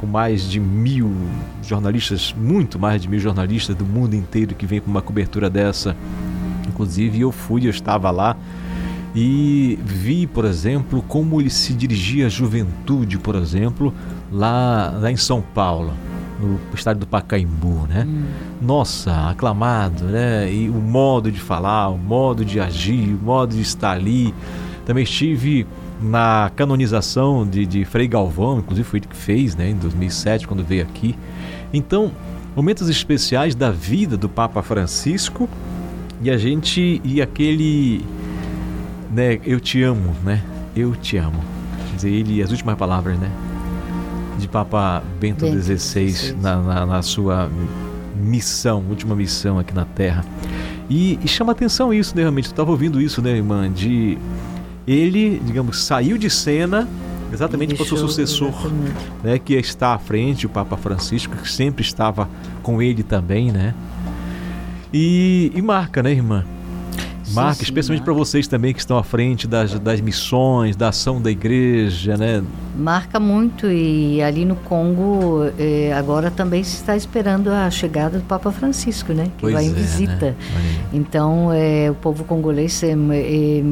Com 0.00 0.06
mais 0.06 0.42
de 0.42 0.58
mil 0.58 1.14
jornalistas, 1.62 2.34
muito 2.36 2.78
mais 2.78 3.02
de 3.02 3.08
mil 3.08 3.20
jornalistas 3.20 3.76
do 3.76 3.86
mundo 3.86 4.14
inteiro 4.14 4.54
que 4.54 4.66
vêm 4.66 4.80
para 4.80 4.90
uma 4.90 5.02
cobertura 5.02 5.48
dessa. 5.48 5.96
Inclusive, 6.68 7.20
eu 7.20 7.30
fui, 7.30 7.66
eu 7.66 7.70
estava 7.70 8.10
lá 8.10 8.36
e 9.14 9.78
vi, 9.84 10.26
por 10.26 10.44
exemplo, 10.44 11.02
como 11.06 11.40
ele 11.40 11.50
se 11.50 11.72
dirigia 11.72 12.26
à 12.26 12.28
juventude, 12.28 13.18
por 13.18 13.34
exemplo, 13.34 13.92
lá, 14.30 14.96
lá 15.00 15.10
em 15.10 15.16
São 15.16 15.42
Paulo, 15.42 15.92
no 16.40 16.58
estádio 16.74 17.00
do 17.00 17.06
Pacaembu, 17.06 17.86
né? 17.88 18.06
Nossa, 18.60 19.28
aclamado, 19.28 20.04
né? 20.04 20.52
E 20.52 20.68
o 20.68 20.74
modo 20.74 21.30
de 21.30 21.40
falar, 21.40 21.88
o 21.88 21.98
modo 21.98 22.44
de 22.44 22.58
agir, 22.58 23.14
o 23.14 23.24
modo 23.24 23.54
de 23.54 23.62
estar 23.62 23.92
ali. 23.92 24.34
Também 24.86 25.04
estive 25.04 25.66
na 26.00 26.50
canonização 26.56 27.46
de, 27.46 27.66
de 27.66 27.84
Frei 27.84 28.08
Galvão, 28.08 28.58
inclusive 28.58 28.88
foi 28.88 28.98
ele 29.00 29.06
que 29.06 29.16
fez, 29.16 29.54
né? 29.54 29.70
Em 29.70 29.76
2007, 29.76 30.48
quando 30.48 30.64
veio 30.64 30.82
aqui. 30.82 31.14
Então, 31.72 32.10
momentos 32.56 32.88
especiais 32.88 33.54
da 33.54 33.70
vida 33.70 34.16
do 34.16 34.28
Papa 34.28 34.62
Francisco 34.62 35.48
e 36.22 36.30
a 36.30 36.36
gente 36.36 37.00
e 37.04 37.20
aquele 37.22 38.04
né, 39.10 39.40
eu 39.44 39.60
te 39.60 39.82
amo, 39.82 40.14
né? 40.24 40.42
Eu 40.74 40.94
te 40.94 41.16
amo. 41.16 41.42
Dizer, 41.94 42.10
ele 42.10 42.42
as 42.42 42.50
últimas 42.50 42.76
palavras, 42.76 43.18
né? 43.18 43.30
De 44.40 44.48
Papa 44.48 45.02
Bento 45.20 45.44
Bento 45.44 45.62
XVI 45.62 46.10
XVI. 46.10 46.36
na, 46.40 46.56
na, 46.56 46.86
na 46.86 47.02
sua 47.02 47.50
missão, 48.16 48.84
última 48.88 49.14
missão 49.14 49.58
aqui 49.58 49.74
na 49.74 49.84
Terra. 49.84 50.24
E, 50.88 51.18
e 51.22 51.28
chama 51.28 51.52
atenção 51.52 51.94
isso, 51.94 52.16
né? 52.16 52.22
Realmente, 52.22 52.46
eu 52.46 52.52
estava 52.52 52.70
ouvindo 52.70 53.00
isso, 53.00 53.22
né, 53.22 53.30
irmã? 53.30 53.70
De 53.70 54.18
ele, 54.86 55.40
digamos, 55.44 55.84
saiu 55.84 56.18
de 56.18 56.28
cena 56.28 56.88
exatamente 57.32 57.74
para 57.74 57.84
o 57.84 57.86
seu 57.86 57.96
sucessor 57.96 58.48
exatamente. 58.48 58.92
né, 59.22 59.38
que 59.38 59.54
está 59.54 59.94
à 59.94 59.98
frente, 59.98 60.46
o 60.46 60.48
Papa 60.48 60.76
Francisco, 60.76 61.36
que 61.36 61.50
sempre 61.50 61.82
estava 61.82 62.28
com 62.62 62.82
ele 62.82 63.02
também, 63.02 63.52
né? 63.52 63.74
E, 64.92 65.52
e 65.54 65.62
marca, 65.62 66.02
né, 66.02 66.10
irmã? 66.10 66.44
Marca, 67.34 67.54
sim, 67.54 67.64
especialmente 67.64 68.04
para 68.04 68.12
vocês 68.12 68.46
também 68.48 68.72
que 68.72 68.80
estão 68.80 68.96
à 68.96 69.02
frente 69.02 69.46
das, 69.46 69.78
das 69.78 70.00
missões, 70.00 70.76
da 70.76 70.88
ação 70.88 71.20
da 71.20 71.30
igreja, 71.30 72.16
né? 72.16 72.42
Marca 72.76 73.20
muito 73.20 73.66
e 73.70 74.22
ali 74.22 74.44
no 74.44 74.56
Congo 74.56 75.44
eh, 75.58 75.92
agora 75.96 76.30
também 76.30 76.62
se 76.64 76.76
está 76.76 76.96
esperando 76.96 77.48
a 77.50 77.70
chegada 77.70 78.18
do 78.18 78.24
Papa 78.24 78.50
Francisco, 78.50 79.12
né? 79.12 79.24
Que 79.36 79.42
Pois 79.42 79.54
vai 79.54 79.64
é, 79.64 79.68
em 79.68 79.72
visita. 79.72 80.26
né? 80.26 80.34
Olha 80.56 80.58
aí. 80.58 80.80
Então 80.92 81.52
eh, 81.52 81.90
o 81.90 81.94
povo 81.94 82.24
congolês 82.24 82.82
eh, 82.82 82.94
eh, 83.12 83.64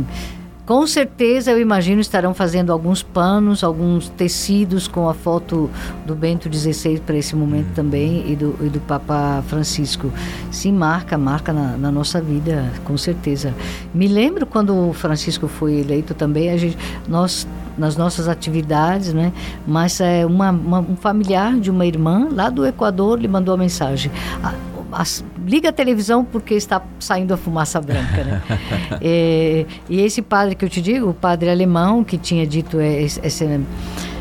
com 0.69 0.87
certeza 0.87 1.51
eu 1.51 1.59
imagino 1.59 1.99
estarão 1.99 2.35
fazendo 2.35 2.71
alguns 2.71 3.03
panos, 3.03 3.65
alguns 3.65 4.11
tecidos 4.11 4.87
com 4.87 5.09
a 5.09 5.15
foto 5.15 5.71
do 6.05 6.15
Bento 6.15 6.55
XVI 6.55 7.01
para 7.01 7.17
esse 7.17 7.35
momento 7.35 7.69
também 7.75 8.31
e 8.31 8.37
do, 8.37 8.55
e 8.61 8.69
do 8.69 8.79
Papa 8.81 9.43
Francisco. 9.49 10.13
Sim, 10.51 10.75
marca, 10.75 11.17
marca 11.17 11.55
na, 11.55 11.75
na 11.79 11.91
nossa 11.91 12.21
vida, 12.21 12.71
com 12.85 12.99
certeza. 12.99 13.55
Me 13.95 14.07
lembro 14.09 14.45
quando 14.45 14.91
o 14.91 14.93
Francisco 14.93 15.49
foi 15.49 15.77
eleito 15.81 16.13
também, 16.13 16.51
a 16.51 16.59
gente, 16.59 16.77
nós 17.09 17.49
nas 17.79 17.97
nossas 17.97 18.29
atividades, 18.29 19.15
né? 19.15 19.33
Mas 19.67 20.03
é 20.03 20.27
uma, 20.27 20.51
uma- 20.51 20.81
um 20.81 20.97
familiar 20.97 21.59
de 21.59 21.71
uma 21.71 21.87
irmã 21.87 22.29
lá 22.31 22.51
do 22.51 22.67
Equador 22.67 23.19
lhe 23.19 23.29
mandou 23.29 23.55
a 23.55 23.57
mensagem. 23.57 24.11
"Ah, 24.43 24.53
as- 24.93 25.25
liga 25.49 25.71
a 25.71 25.73
televisão 25.73 26.25
porque 26.25 26.55
está 26.55 26.81
saindo 27.01 27.33
a 27.35 27.37
fumaça 27.37 27.81
branca, 27.81 28.23
né? 28.25 28.43
É, 29.01 29.65
e 29.89 30.01
esse 30.01 30.21
padre 30.23 30.55
que 30.55 30.65
eu 30.65 30.69
te 30.69 30.81
digo, 30.81 31.09
o 31.11 31.15
padre 31.15 31.51
alemão 31.51 32.03
que 32.05 32.17
tinha 32.19 32.47
dito 32.47 32.81
esse, 32.81 33.21
esse- 33.25 33.61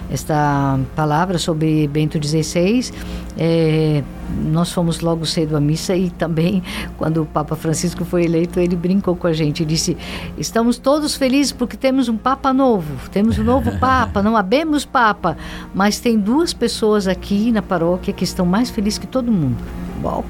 esta 0.10 0.80
palavra 0.96 1.38
sobre 1.38 1.86
Bento 1.88 2.18
XVI, 2.26 2.92
é, 3.38 4.02
nós 4.46 4.72
fomos 4.72 5.02
logo 5.02 5.26
cedo 5.26 5.58
à 5.58 5.60
missa 5.60 5.96
e 5.96 6.10
também 6.10 6.64
quando 6.98 7.24
o 7.24 7.26
Papa 7.26 7.56
Francisco 7.58 8.06
foi 8.06 8.24
eleito 8.24 8.58
ele 8.60 8.76
brincou 8.76 9.16
com 9.18 9.28
a 9.28 9.34
gente, 9.34 9.66
disse 9.66 9.98
estamos 10.38 10.78
todos 10.78 11.16
felizes 11.16 11.52
porque 11.52 11.76
temos 11.76 12.08
um 12.08 12.16
Papa 12.16 12.54
novo, 12.54 13.10
temos 13.10 13.38
um 13.38 13.44
novo 13.44 13.78
Papa, 13.80 14.22
não 14.24 14.38
habemos 14.38 14.86
Papa, 14.86 15.36
mas 15.76 16.00
tem 16.00 16.18
duas 16.18 16.54
pessoas 16.54 17.06
aqui 17.08 17.52
na 17.52 17.62
paróquia 17.62 18.14
que 18.14 18.24
estão 18.24 18.46
mais 18.46 18.70
felizes 18.70 18.98
que 19.00 19.08
todo 19.08 19.30
mundo. 19.32 19.58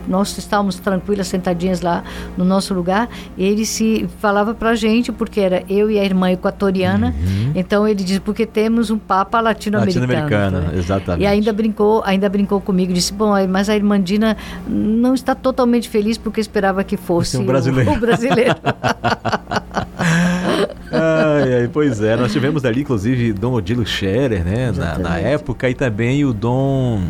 Nós 0.07 0.37
estávamos 0.37 0.77
tranquilas, 0.77 1.27
sentadinhas 1.27 1.81
lá 1.81 2.03
no 2.37 2.45
nosso 2.45 2.73
lugar, 2.73 3.09
e 3.37 3.43
ele 3.45 3.65
se 3.65 4.07
falava 4.19 4.53
pra 4.53 4.75
gente, 4.75 5.11
porque 5.11 5.39
era 5.39 5.63
eu 5.69 5.89
e 5.91 5.99
a 5.99 6.03
irmã 6.05 6.31
equatoriana, 6.31 7.13
então 7.55 7.87
ele 7.87 8.03
diz, 8.03 8.19
porque 8.19 8.45
temos 8.45 8.89
um 8.89 8.97
Papa 8.97 9.39
latino-americano. 9.41 10.07
Latino-americano, 10.07 10.59
né? 10.73 10.79
exatamente. 10.79 11.23
E 11.23 11.27
ainda 11.27 11.51
brincou, 11.53 12.01
ainda 12.05 12.29
brincou 12.29 12.59
comigo, 12.61 12.93
disse, 12.93 13.13
bom, 13.13 13.33
mas 13.47 13.69
a 13.69 13.75
irmã 13.75 13.99
Dina 14.01 14.35
não 14.67 15.13
está 15.13 15.33
totalmente 15.35 15.89
feliz 15.89 16.17
porque 16.17 16.39
esperava 16.41 16.83
que 16.83 16.97
fosse 16.97 17.37
um 17.37 17.41
o- 17.41 17.45
brasileiro. 17.45 17.91
o 17.93 17.99
brasileiro. 17.99 18.55
Ai, 20.89 21.53
ai, 21.61 21.69
pois 21.71 22.01
é, 22.01 22.15
nós 22.15 22.31
tivemos 22.31 22.63
ali, 22.65 22.81
inclusive, 22.81 23.33
Dom 23.33 23.53
Odilo 23.53 23.85
Scherer, 23.85 24.43
né? 24.43 24.71
Na, 24.75 24.97
na 24.97 25.17
época, 25.19 25.69
e 25.69 25.73
também 25.73 26.23
o 26.25 26.33
Dom, 26.33 27.01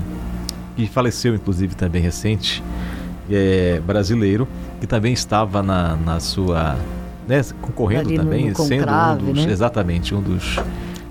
que 0.77 0.88
faleceu, 0.88 1.34
inclusive, 1.36 1.75
também 1.75 2.01
recente, 2.01 2.63
é, 3.29 3.81
brasileiro, 3.86 4.48
que 4.79 4.88
também 4.88 5.12
estava 5.12 5.62
na, 5.63 5.96
na 5.96 6.19
sua. 6.19 6.77
Né, 7.27 7.41
concorrendo 7.62 8.10
no- 8.10 8.15
também, 8.17 8.50
no 8.51 8.55
sendo 8.55 8.89
um 8.89 9.34
dos. 9.34 9.46
né? 9.46 9.51
Exatamente, 9.51 10.15
um 10.15 10.22
dos. 10.22 10.60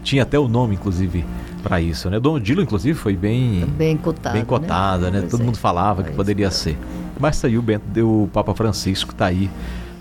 Tinha 0.03 0.23
até 0.23 0.39
o 0.39 0.47
nome, 0.49 0.77
inclusive, 0.77 1.25
para 1.63 1.81
isso, 1.81 2.09
né? 2.09 2.19
Dom 2.21 2.35
Odilo, 2.37 2.63
inclusive, 2.63 2.97
foi 2.99 3.17
bem. 3.17 3.67
Bem 3.77 3.97
cotado. 3.97 4.33
bem 4.35 4.45
cotada, 4.45 5.11
né? 5.11 5.19
Pois 5.21 5.31
Todo 5.33 5.43
é. 5.43 5.45
mundo 5.45 5.59
falava 5.59 6.03
que 6.03 6.09
Pois 6.11 6.17
poderia 6.17 6.47
é. 6.47 6.51
ser. 6.51 6.79
Mas 7.19 7.37
saiu 7.37 7.59
o 7.61 7.63
Bento, 7.63 7.83
o 8.01 8.29
Papa 8.33 8.55
Francisco 8.55 9.15
tá 9.15 9.27
aí 9.27 9.51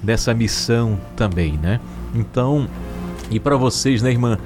nessa 0.04 0.34
missão 0.34 0.98
também, 1.16 1.58
né? 1.62 1.80
Então, 2.14 2.68
E 3.32 3.40
para 3.40 3.58
vocês, 3.58 4.04
né, 4.04 4.12
irmã, 4.12 4.38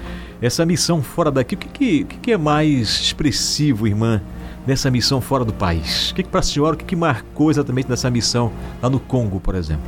essa 0.42 0.66
missão 0.66 1.04
fora 1.04 1.30
daqui, 1.30 1.56
o 1.56 1.58
que, 1.58 1.68
que, 1.68 2.04
que 2.22 2.32
é 2.32 2.38
mais 2.38 2.88
expressivo, 3.02 3.86
irmã, 3.86 4.22
nessa 4.66 4.90
missão 4.92 5.22
fora 5.22 5.44
do 5.46 5.54
país? 5.54 6.12
O 6.12 6.16
que, 6.16 6.24
que 6.24 6.30
para 6.30 6.40
a 6.40 6.44
senhora, 6.44 6.76
o 6.76 6.78
que, 6.78 6.86
que 6.86 6.96
marcou 6.96 7.50
exatamente 7.50 7.90
nessa 7.90 8.10
missão 8.10 8.52
lá 8.82 8.90
no 8.90 9.00
Congo, 9.00 9.40
por 9.40 9.56
exemplo? 9.56 9.84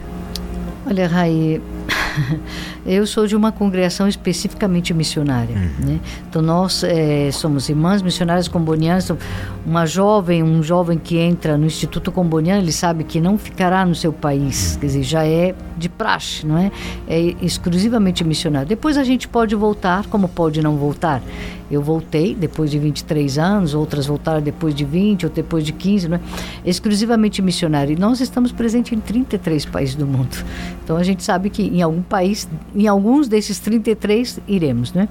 Olha, 0.86 1.08
Raí, 1.08 1.62
eu 2.86 3.06
sou 3.06 3.28
de 3.28 3.36
uma 3.36 3.52
congregação 3.52 4.08
especificamente 4.08 4.94
missionária. 4.94 5.56
Uhum. 5.56 5.86
Né? 5.86 6.00
Então, 6.28 6.42
nós 6.42 6.84
é, 6.84 7.30
somos 7.32 7.70
irmãs 7.70 8.02
missionárias 8.02 8.48
combonianas. 8.48 9.12
Uma 9.66 9.86
jovem, 9.86 10.42
um 10.42 10.64
jovem 10.64 10.98
que 10.98 11.18
entra 11.18 11.58
no 11.58 11.66
Instituto 11.66 12.12
Comboniano, 12.12 12.62
ele 12.62 12.72
sabe 12.72 13.04
que 13.04 13.22
não 13.22 13.38
ficará 13.38 13.86
no 13.86 13.94
seu 13.94 14.12
país. 14.12 14.74
Uhum. 14.74 14.80
Quer 14.80 14.86
dizer, 14.88 15.04
já 15.04 15.26
é 15.26 15.54
de 15.78 15.88
praxe, 15.88 16.46
não 16.46 16.58
é? 16.58 16.72
É 17.08 17.20
exclusivamente 17.42 18.24
missionário. 18.24 18.68
Depois 18.68 18.98
a 18.98 19.04
gente 19.04 19.28
pode 19.28 19.56
voltar, 19.56 20.08
como 20.08 20.28
pode 20.28 20.62
não 20.62 20.78
voltar. 20.78 21.22
Eu 21.72 21.82
voltei 21.82 22.36
depois 22.36 22.70
de 22.70 22.78
23 22.78 23.38
anos, 23.38 23.74
outras 23.74 24.06
voltaram 24.06 24.42
depois 24.42 24.76
de 24.76 24.84
20 24.84 25.26
ou 25.26 25.32
depois 25.32 25.64
de 25.64 25.72
15, 25.72 26.10
não 26.10 26.18
é? 26.18 26.22
Exclusivamente 26.66 27.42
missionário. 27.42 27.94
E 27.94 28.00
nós 28.00 28.20
estamos 28.20 28.52
presentes 28.52 28.92
em 28.94 29.00
33 29.00 29.66
países 29.66 29.96
do 29.96 30.06
mundo. 30.06 30.36
Então 30.84 30.98
a 30.98 31.04
gente 31.04 31.24
sabe 31.24 31.50
que 31.50 31.64
em 31.64 31.82
algum 31.82 32.02
país, 32.02 32.48
em 32.76 32.88
alguns 32.88 33.28
desses 33.28 33.60
33 33.60 34.40
iremos, 34.48 34.94
né? 34.94 35.08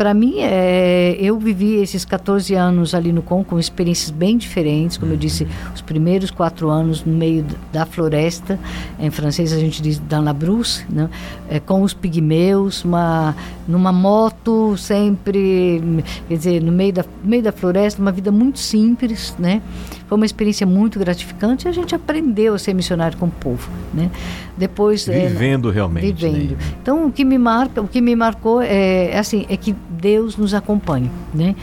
para 0.00 0.14
mim, 0.14 0.36
é, 0.38 1.14
eu 1.20 1.38
vivi 1.38 1.74
esses 1.74 2.06
14 2.06 2.54
anos 2.54 2.94
ali 2.94 3.12
no 3.12 3.20
Congo 3.20 3.44
com 3.44 3.58
experiências 3.58 4.10
bem 4.10 4.38
diferentes. 4.38 4.96
Como 4.96 5.12
eu 5.12 5.16
disse, 5.18 5.46
os 5.74 5.82
primeiros 5.82 6.30
quatro 6.30 6.70
anos 6.70 7.04
no 7.04 7.12
meio 7.12 7.44
da 7.70 7.84
floresta, 7.84 8.58
em 8.98 9.10
francês 9.10 9.52
a 9.52 9.58
gente 9.58 9.82
diz 9.82 9.98
dans 9.98 10.24
la 10.24 10.32
brousse, 10.32 10.86
né? 10.88 11.10
É, 11.50 11.60
com 11.60 11.82
os 11.82 11.92
pigmeus, 11.92 12.82
uma, 12.82 13.36
numa 13.70 13.92
moto, 13.92 14.76
sempre, 14.76 15.80
quer 16.28 16.36
dizer, 16.36 16.62
no 16.62 16.72
meio 16.72 16.92
da, 16.92 17.04
meio 17.22 17.42
da 17.42 17.52
floresta, 17.52 18.02
uma 18.02 18.10
vida 18.10 18.32
muito 18.32 18.58
simples, 18.58 19.34
né? 19.38 19.62
Foi 20.08 20.16
uma 20.16 20.26
experiência 20.26 20.66
muito 20.66 20.98
gratificante 20.98 21.66
e 21.66 21.68
a 21.68 21.72
gente 21.72 21.94
aprendeu 21.94 22.54
a 22.54 22.58
ser 22.58 22.74
missionário 22.74 23.16
com 23.16 23.26
o 23.26 23.30
povo, 23.30 23.70
né? 23.94 24.10
Depois 24.56 25.08
é, 25.08 25.28
vivendo 25.28 25.70
é, 25.70 25.74
realmente. 25.74 26.12
Vivendo. 26.12 26.50
Né? 26.50 26.56
Então 26.82 27.06
o 27.06 27.12
que 27.12 27.24
me 27.24 27.38
marca, 27.38 27.80
o 27.80 27.86
que 27.86 28.00
me 28.00 28.16
marcou 28.16 28.60
é, 28.60 29.10
é 29.10 29.18
assim, 29.18 29.46
é 29.48 29.56
que 29.56 29.74
Deus 29.88 30.36
nos 30.36 30.52
acompanha, 30.52 31.10
né? 31.32 31.54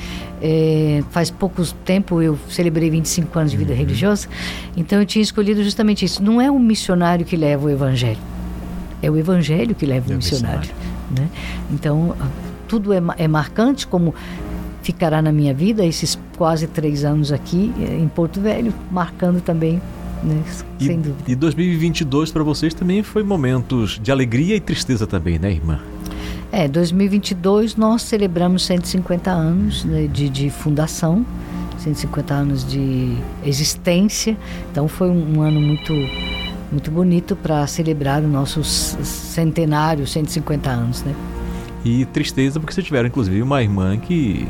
É, 0.41 1.03
faz 1.09 1.29
pouco 1.29 1.61
tempo 1.83 2.21
eu 2.21 2.37
celebrei 2.47 2.89
25 2.89 3.37
anos 3.37 3.51
de 3.51 3.57
vida 3.57 3.73
uhum. 3.73 3.79
religiosa, 3.79 4.29
então 4.77 4.99
eu 4.99 5.05
tinha 5.05 5.21
escolhido 5.21 5.61
justamente 5.63 6.05
isso. 6.05 6.23
Não 6.23 6.39
é 6.39 6.49
o 6.49 6.57
missionário 6.57 7.25
que 7.25 7.35
leva 7.35 7.65
o 7.65 7.69
evangelho, 7.69 8.19
é 9.01 9.11
o 9.11 9.17
evangelho 9.17 9.75
que 9.75 9.85
leva 9.85 10.11
é 10.11 10.13
o 10.13 10.17
missionário, 10.17 10.69
né? 11.15 11.29
Então 11.71 12.15
tudo 12.67 12.93
é, 12.93 13.01
é 13.17 13.27
marcante 13.27 13.87
como 13.87 14.13
ficará 14.81 15.21
na 15.21 15.31
minha 15.31 15.53
vida 15.53 15.85
esses 15.85 16.17
quase 16.37 16.67
três 16.67 17.03
anos 17.03 17.31
aqui 17.31 17.73
eh, 17.79 17.97
em 17.97 18.07
Porto 18.07 18.39
Velho, 18.39 18.73
marcando 18.91 19.41
também 19.41 19.81
né? 20.23 20.43
E, 20.79 20.85
sem 20.85 20.99
dúvida. 20.99 21.23
E 21.27 21.35
2022 21.35 22.31
para 22.31 22.43
vocês 22.43 22.73
também 22.73 23.03
foi 23.03 23.23
momentos 23.23 23.99
de 24.01 24.11
alegria 24.11 24.55
e 24.55 24.59
tristeza 24.59 25.05
também, 25.05 25.37
né, 25.37 25.51
irmã? 25.51 25.79
É, 26.51 26.67
2022 26.67 27.75
nós 27.75 28.01
celebramos 28.03 28.65
150 28.65 29.29
anos 29.29 29.83
né, 29.83 30.07
de, 30.07 30.29
de 30.29 30.49
fundação, 30.49 31.25
150 31.79 32.33
anos 32.33 32.65
de 32.65 33.15
existência. 33.45 34.37
Então 34.71 34.87
foi 34.87 35.09
um, 35.09 35.37
um 35.37 35.41
ano 35.41 35.59
muito 35.59 35.93
muito 36.71 36.91
bonito 36.91 37.35
para 37.35 37.65
celebrar 37.67 38.21
o 38.21 38.27
nosso 38.27 38.63
centenário, 38.63 40.05
150 40.05 40.69
anos, 40.69 41.03
né? 41.03 41.15
E 41.85 42.05
tristeza 42.05 42.59
porque 42.59 42.73
vocês 42.73 42.85
tiveram, 42.85 43.07
inclusive, 43.07 43.41
uma 43.41 43.61
irmã 43.61 43.97
que 43.97 44.47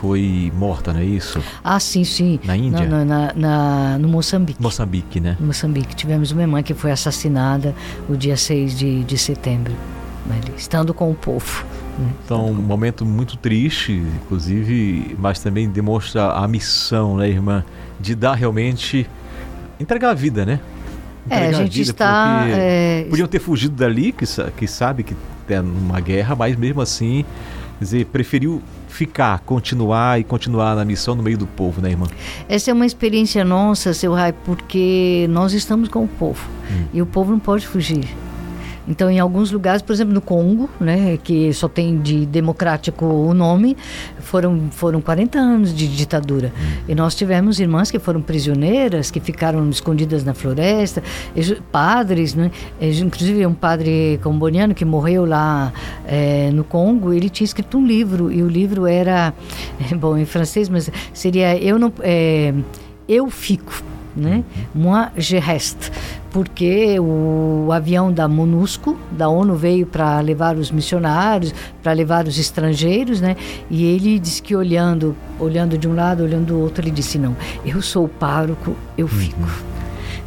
foi 0.00 0.50
morta, 0.56 0.92
não 0.92 1.00
é 1.00 1.04
isso? 1.04 1.42
Ah, 1.62 1.78
sim, 1.78 2.04
sim. 2.04 2.40
Na 2.44 2.56
Índia? 2.56 2.86
Na, 2.86 3.04
na, 3.04 3.32
na, 3.34 3.98
no 3.98 4.08
Moçambique. 4.08 4.62
Moçambique, 4.62 5.20
né? 5.20 5.36
No 5.38 5.48
Moçambique. 5.48 5.94
Tivemos 5.94 6.30
uma 6.30 6.42
irmã 6.42 6.62
que 6.62 6.72
foi 6.72 6.90
assassinada 6.90 7.74
o 8.08 8.16
dia 8.16 8.36
6 8.36 8.78
de, 8.78 9.04
de 9.04 9.18
setembro, 9.18 9.74
né? 10.24 10.40
estando 10.56 10.94
com 10.94 11.10
o 11.10 11.14
povo. 11.14 11.64
Né? 11.98 12.10
Então, 12.24 12.46
um 12.46 12.54
momento 12.54 13.04
muito 13.04 13.36
triste, 13.36 13.92
inclusive, 14.22 15.16
mas 15.18 15.40
também 15.40 15.68
demonstra 15.68 16.32
a 16.32 16.46
missão, 16.46 17.16
né, 17.16 17.28
irmã? 17.28 17.64
De 18.00 18.14
dar 18.14 18.34
realmente. 18.34 19.06
entregar 19.80 20.10
a 20.10 20.14
vida, 20.14 20.46
né? 20.46 20.60
É, 21.30 21.48
a 21.48 21.52
gente 21.52 21.78
a 21.78 21.82
está. 21.82 22.44
É... 22.48 23.06
Podiam 23.08 23.28
ter 23.28 23.38
fugido 23.38 23.74
dali, 23.74 24.12
que, 24.12 24.24
que 24.56 24.66
sabe 24.66 25.02
que 25.02 25.14
é 25.48 25.60
numa 25.60 26.00
guerra, 26.00 26.36
mas 26.36 26.56
mesmo 26.56 26.80
assim, 26.80 27.24
dizer, 27.80 28.06
preferiu 28.06 28.62
ficar, 28.88 29.38
continuar 29.40 30.18
e 30.20 30.24
continuar 30.24 30.74
na 30.74 30.84
missão 30.84 31.14
no 31.14 31.22
meio 31.22 31.38
do 31.38 31.46
povo, 31.46 31.80
né, 31.80 31.90
irmã? 31.90 32.06
Essa 32.48 32.70
é 32.70 32.74
uma 32.74 32.86
experiência 32.86 33.44
nossa, 33.44 33.94
seu 33.94 34.12
Rai, 34.12 34.32
porque 34.32 35.26
nós 35.30 35.52
estamos 35.52 35.88
com 35.88 36.04
o 36.04 36.08
povo 36.08 36.48
hum. 36.70 36.84
e 36.92 37.00
o 37.00 37.06
povo 37.06 37.30
não 37.30 37.38
pode 37.38 37.66
fugir. 37.66 38.08
Então, 38.88 39.10
em 39.10 39.18
alguns 39.18 39.52
lugares, 39.52 39.82
por 39.82 39.92
exemplo, 39.92 40.14
no 40.14 40.20
Congo, 40.20 40.68
né, 40.80 41.18
que 41.22 41.52
só 41.52 41.68
tem 41.68 42.00
de 42.00 42.24
democrático 42.24 43.04
o 43.04 43.34
nome, 43.34 43.76
foram, 44.20 44.70
foram 44.70 45.00
40 45.00 45.38
anos 45.38 45.74
de 45.74 45.86
ditadura. 45.86 46.52
E 46.88 46.94
nós 46.94 47.14
tivemos 47.14 47.60
irmãs 47.60 47.90
que 47.90 47.98
foram 47.98 48.22
prisioneiras, 48.22 49.10
que 49.10 49.20
ficaram 49.20 49.68
escondidas 49.68 50.24
na 50.24 50.32
floresta, 50.32 51.02
padres, 51.70 52.34
né, 52.34 52.50
inclusive 52.80 53.44
um 53.46 53.54
padre 53.54 54.18
comboniano 54.22 54.74
que 54.74 54.84
morreu 54.84 55.26
lá 55.26 55.72
é, 56.06 56.50
no 56.52 56.64
Congo, 56.64 57.12
ele 57.12 57.28
tinha 57.28 57.44
escrito 57.44 57.76
um 57.76 57.86
livro, 57.86 58.32
e 58.32 58.42
o 58.42 58.48
livro 58.48 58.86
era, 58.86 59.34
bom, 60.00 60.16
em 60.16 60.24
francês, 60.24 60.68
mas 60.68 60.90
seria 61.12 61.56
Eu 61.56 61.78
Não... 61.78 61.92
É, 62.00 62.54
eu 63.06 63.30
Fico 63.30 63.82
né? 64.18 64.44
Moi 64.74 65.08
je 65.16 65.38
reste, 65.38 65.90
porque 66.30 66.98
o 67.00 67.70
avião 67.72 68.12
da 68.12 68.28
MONUSCO, 68.28 68.98
da 69.10 69.28
ONU, 69.28 69.54
veio 69.54 69.86
para 69.86 70.20
levar 70.20 70.56
os 70.56 70.70
missionários, 70.70 71.54
para 71.82 71.92
levar 71.92 72.26
os 72.26 72.38
estrangeiros, 72.38 73.20
né? 73.20 73.36
E 73.70 73.84
ele 73.84 74.18
disse 74.18 74.42
que 74.42 74.54
olhando, 74.54 75.16
olhando 75.38 75.78
de 75.78 75.88
um 75.88 75.94
lado, 75.94 76.22
olhando 76.22 76.46
do 76.46 76.60
outro, 76.60 76.84
ele 76.84 76.90
disse 76.90 77.18
não, 77.18 77.36
eu 77.64 77.80
sou 77.80 78.04
o 78.04 78.08
pároco, 78.08 78.76
eu 78.96 79.06
uhum. 79.06 79.12
fico. 79.12 79.40
Uhum. 79.40 79.78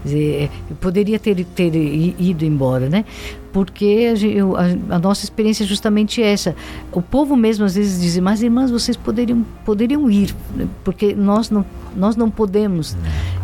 Dizer, 0.03 0.49
eu 0.69 0.75
poderia 0.77 1.19
ter, 1.19 1.45
ter 1.45 1.75
ido 1.75 2.43
embora, 2.43 2.89
né? 2.89 3.05
Porque 3.51 4.07
a, 4.07 4.93
a, 4.93 4.95
a, 4.95 4.99
nossa 4.99 5.25
experiência 5.25 5.63
é 5.63 5.67
justamente 5.67 6.21
essa. 6.21 6.55
O 6.91 7.01
povo 7.01 7.35
mesmo 7.35 7.65
às 7.65 7.75
vezes 7.75 8.01
diz, 8.01 8.17
mas 8.19 8.41
irmãs, 8.41 8.71
vocês 8.71 8.95
poderiam, 8.95 9.45
poderiam 9.65 10.09
ir, 10.09 10.33
né? 10.55 10.67
porque 10.83 11.13
nós 11.13 11.49
não, 11.49 11.65
nós 11.95 12.15
não 12.15 12.29
podemos. 12.29 12.95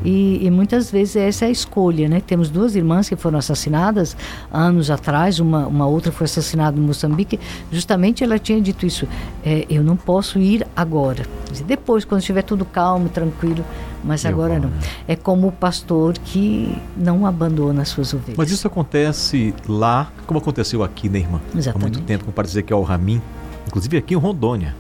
E, 0.06 0.46
e, 0.46 0.52
muitas 0.52 0.90
vezes 0.90 1.16
essa 1.16 1.46
é 1.46 1.48
a 1.50 1.52
escolha, 1.52 2.08
né? 2.08 2.22
Temos 2.26 2.50
duas 2.50 2.76
irmãs 2.76 3.10
que 3.10 3.16
foram 3.16 3.40
assassinadas 3.40 4.16
anos 4.52 4.90
atrás, 4.90 5.40
uma, 5.40 5.68
uma 5.68 5.88
outra 5.88 6.12
foi 6.12 6.26
assassinada 6.26 6.78
no 6.78 6.88
Moçambique. 6.88 7.40
Justamente 7.72 8.24
ela 8.24 8.40
tinha 8.40 8.62
dito 8.62 8.86
isso: 8.86 9.08
é, 9.44 9.66
eu 9.70 9.84
não 9.84 9.98
posso 9.98 10.40
ir 10.40 10.66
agora. 10.76 11.26
Depois, 11.66 12.06
quando 12.06 12.22
estiver 12.22 12.44
tudo 12.44 12.64
calmo, 12.64 13.10
tranquilo, 13.10 13.66
mas 14.08 14.24
Meu 14.24 14.34
agora 14.34 14.60
bom, 14.60 14.68
não. 14.68 14.72
É 15.08 15.16
como 15.16 15.50
o 15.50 15.52
pastor 15.52 16.18
que 16.18 16.82
não 16.96 17.26
abandona 17.26 17.82
as 17.82 17.90
suas 17.90 18.14
ovelhas. 18.14 18.38
Mas 18.38 18.50
isso 18.50 18.66
acontece 18.66 19.54
lá, 19.68 20.10
como 20.26 20.40
aconteceu 20.40 20.82
aqui, 20.82 21.10
né, 21.10 21.20
irmã? 21.20 21.42
Exatamente. 21.54 21.76
Há 21.76 21.80
muito 21.80 22.02
tempo, 22.08 22.24
como 22.24 22.34
parece 22.34 22.64
que 22.64 22.72
é 22.72 22.76
o 22.76 22.82
Ramin, 22.82 23.22
inclusive 23.68 23.98
aqui 23.98 24.14
em 24.14 24.18
Rondônia, 24.18 24.74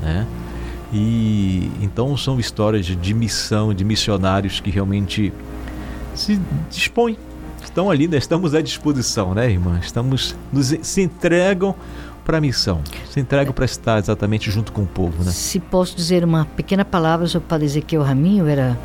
né? 0.00 0.24
E 0.92 1.70
então 1.80 2.16
são 2.16 2.38
histórias 2.38 2.86
de 2.86 3.14
missão, 3.14 3.74
de 3.74 3.84
missionários 3.84 4.60
que 4.60 4.70
realmente 4.70 5.32
se 6.14 6.40
dispõem, 6.68 7.16
estão 7.62 7.90
ali, 7.90 8.08
né? 8.08 8.18
estamos 8.18 8.54
à 8.54 8.60
disposição, 8.60 9.34
né, 9.34 9.50
irmã? 9.50 9.78
Estamos, 9.80 10.36
nos, 10.52 10.74
se 10.82 11.02
entregam 11.02 11.74
para 12.24 12.38
a 12.38 12.40
missão, 12.40 12.80
se 13.10 13.20
entregam 13.20 13.52
para 13.52 13.64
estar 13.64 13.98
exatamente 13.98 14.50
junto 14.50 14.72
com 14.72 14.82
o 14.82 14.86
povo, 14.86 15.24
né? 15.24 15.30
Se 15.30 15.58
posso 15.58 15.96
dizer 15.96 16.24
uma 16.24 16.44
pequena 16.44 16.84
palavra 16.84 17.26
sobre 17.26 17.46
o 17.46 17.48
Padre 17.48 17.66
Ezequiel 17.66 18.02
Raminho, 18.02 18.46
era 18.46 18.78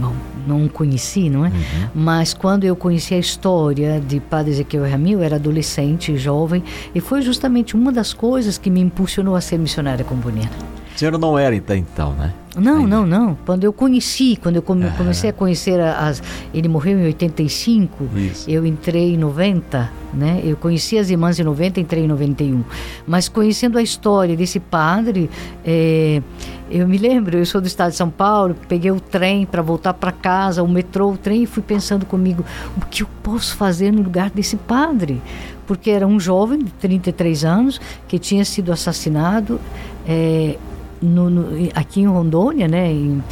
bom, 0.00 0.14
não 0.46 0.68
conheci, 0.68 1.28
não 1.28 1.44
é? 1.44 1.48
Uhum. 1.48 1.88
Mas 1.94 2.32
quando 2.34 2.64
eu 2.64 2.74
conheci 2.74 3.14
a 3.14 3.18
história 3.18 4.00
de 4.00 4.18
Padre 4.20 4.52
Ezequiel 4.52 4.88
Raminho, 4.88 5.18
eu 5.18 5.22
era 5.22 5.36
adolescente, 5.36 6.16
jovem, 6.16 6.62
e 6.94 7.00
foi 7.00 7.22
justamente 7.22 7.74
uma 7.74 7.92
das 7.92 8.12
coisas 8.12 8.58
que 8.58 8.70
me 8.70 8.80
impulsionou 8.80 9.36
a 9.36 9.40
ser 9.40 9.58
missionária 9.58 10.04
comboniana. 10.04 10.50
A 10.98 11.00
senhora 11.00 11.16
não 11.16 11.38
era 11.38 11.54
então, 11.54 12.12
né? 12.14 12.34
Não, 12.56 12.78
Ainda. 12.78 12.88
não, 12.88 13.06
não. 13.06 13.38
Quando 13.46 13.62
eu 13.62 13.72
conheci, 13.72 14.36
quando 14.42 14.56
eu 14.56 14.62
come, 14.62 14.90
comecei 14.96 15.30
a 15.30 15.32
conhecer 15.32 15.78
as. 15.78 16.20
Ele 16.52 16.66
morreu 16.66 16.98
em 16.98 17.04
85, 17.04 18.08
Isso. 18.16 18.50
eu 18.50 18.66
entrei 18.66 19.14
em 19.14 19.16
90, 19.16 19.92
né? 20.12 20.40
Eu 20.42 20.56
conheci 20.56 20.98
as 20.98 21.08
irmãs 21.08 21.38
em 21.38 21.44
90, 21.44 21.78
entrei 21.78 22.02
em 22.02 22.08
91. 22.08 22.64
Mas 23.06 23.28
conhecendo 23.28 23.78
a 23.78 23.82
história 23.82 24.36
desse 24.36 24.58
padre, 24.58 25.30
é, 25.64 26.20
Eu 26.68 26.88
me 26.88 26.98
lembro, 26.98 27.38
eu 27.38 27.46
sou 27.46 27.60
do 27.60 27.68
estado 27.68 27.92
de 27.92 27.96
São 27.96 28.10
Paulo, 28.10 28.56
peguei 28.68 28.90
o 28.90 28.98
trem 28.98 29.46
para 29.46 29.62
voltar 29.62 29.94
para 29.94 30.10
casa, 30.10 30.64
o 30.64 30.68
metrô, 30.68 31.12
o 31.12 31.16
trem, 31.16 31.44
e 31.44 31.46
fui 31.46 31.62
pensando 31.62 32.04
comigo, 32.04 32.44
o 32.76 32.84
que 32.86 33.04
eu 33.04 33.08
posso 33.22 33.56
fazer 33.56 33.92
no 33.92 34.02
lugar 34.02 34.30
desse 34.30 34.56
padre? 34.56 35.22
Porque 35.64 35.90
era 35.90 36.06
um 36.06 36.18
jovem 36.18 36.58
de 36.58 36.72
33 36.72 37.44
anos 37.44 37.80
que 38.08 38.18
tinha 38.18 38.44
sido 38.44 38.72
assassinado 38.72 39.60
é, 40.06 40.56
no, 41.00 41.30
no, 41.30 41.68
aqui 41.74 42.00
em 42.00 42.06
Rondônia, 42.06 42.68
né? 42.68 42.90
Em, 42.90 43.22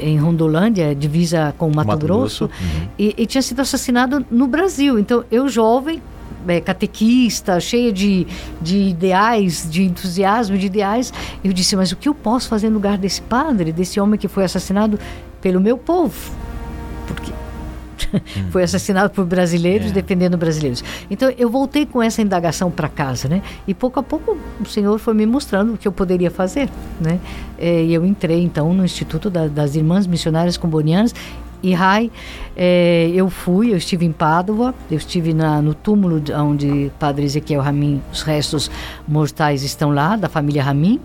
em 0.00 0.18
Rondolândia, 0.18 0.94
divisa 0.94 1.54
com 1.56 1.68
Mato, 1.68 1.88
Mato 1.88 2.06
Grosso, 2.06 2.48
Grosso. 2.48 2.62
Uhum. 2.62 2.88
E, 2.98 3.14
e, 3.16 3.26
tinha 3.26 3.40
sido 3.40 3.60
assassinado 3.60 4.24
no 4.30 4.46
Brasil. 4.46 4.98
Então, 4.98 5.24
eu 5.30 5.48
jovem, 5.48 6.02
é, 6.46 6.60
catequista, 6.60 7.58
cheia 7.60 7.92
de, 7.92 8.26
de 8.60 8.76
ideais, 8.76 9.66
de 9.68 9.84
entusiasmo, 9.84 10.56
de 10.56 10.66
ideais, 10.66 11.12
eu 11.42 11.52
disse, 11.52 11.74
mas 11.76 11.92
o 11.92 11.96
que 11.96 12.08
eu 12.08 12.14
posso 12.14 12.48
fazer 12.48 12.68
no 12.68 12.74
lugar 12.74 12.98
desse 12.98 13.22
padre, 13.22 13.72
desse 13.72 13.98
homem 13.98 14.18
que 14.18 14.28
foi 14.28 14.44
assassinado 14.44 14.98
pelo 15.40 15.60
meu 15.60 15.78
povo? 15.78 16.14
Porque 17.06 17.32
hum. 18.14 18.20
foi 18.50 18.62
assassinado 18.62 19.10
por 19.10 19.24
brasileiros, 19.24 19.90
é. 19.90 19.94
defendendo 19.94 20.36
brasileiros. 20.36 20.82
Então 21.10 21.32
eu 21.36 21.50
voltei 21.50 21.86
com 21.86 22.02
essa 22.02 22.22
indagação 22.22 22.70
para 22.70 22.88
casa, 22.88 23.28
né? 23.28 23.42
E 23.66 23.74
pouco 23.74 24.00
a 24.00 24.02
pouco 24.02 24.36
o 24.60 24.64
Senhor 24.66 24.98
foi 24.98 25.14
me 25.14 25.26
mostrando 25.26 25.74
o 25.74 25.78
que 25.78 25.86
eu 25.86 25.92
poderia 25.92 26.30
fazer, 26.30 26.68
né? 27.00 27.18
É, 27.58 27.82
e 27.82 27.94
eu 27.94 28.04
entrei 28.04 28.42
então 28.42 28.72
no 28.72 28.84
Instituto 28.84 29.30
da, 29.30 29.48
das 29.48 29.74
Irmãs 29.74 30.06
Missionárias 30.06 30.56
Combonianas 30.56 31.14
e 31.62 31.72
Rai, 31.72 32.10
é, 32.56 33.10
eu 33.14 33.28
fui, 33.28 33.72
eu 33.72 33.76
estive 33.76 34.04
em 34.04 34.12
Pádua, 34.12 34.74
eu 34.90 34.98
estive 34.98 35.32
na, 35.34 35.60
no 35.60 35.74
túmulo 35.74 36.22
onde 36.38 36.92
Padre 36.98 37.24
Ezequiel 37.24 37.60
Ramin, 37.60 38.00
os 38.12 38.22
restos 38.22 38.70
mortais 39.08 39.62
estão 39.62 39.90
lá, 39.90 40.16
da 40.16 40.28
família 40.28 40.62
Ramin. 40.62 41.00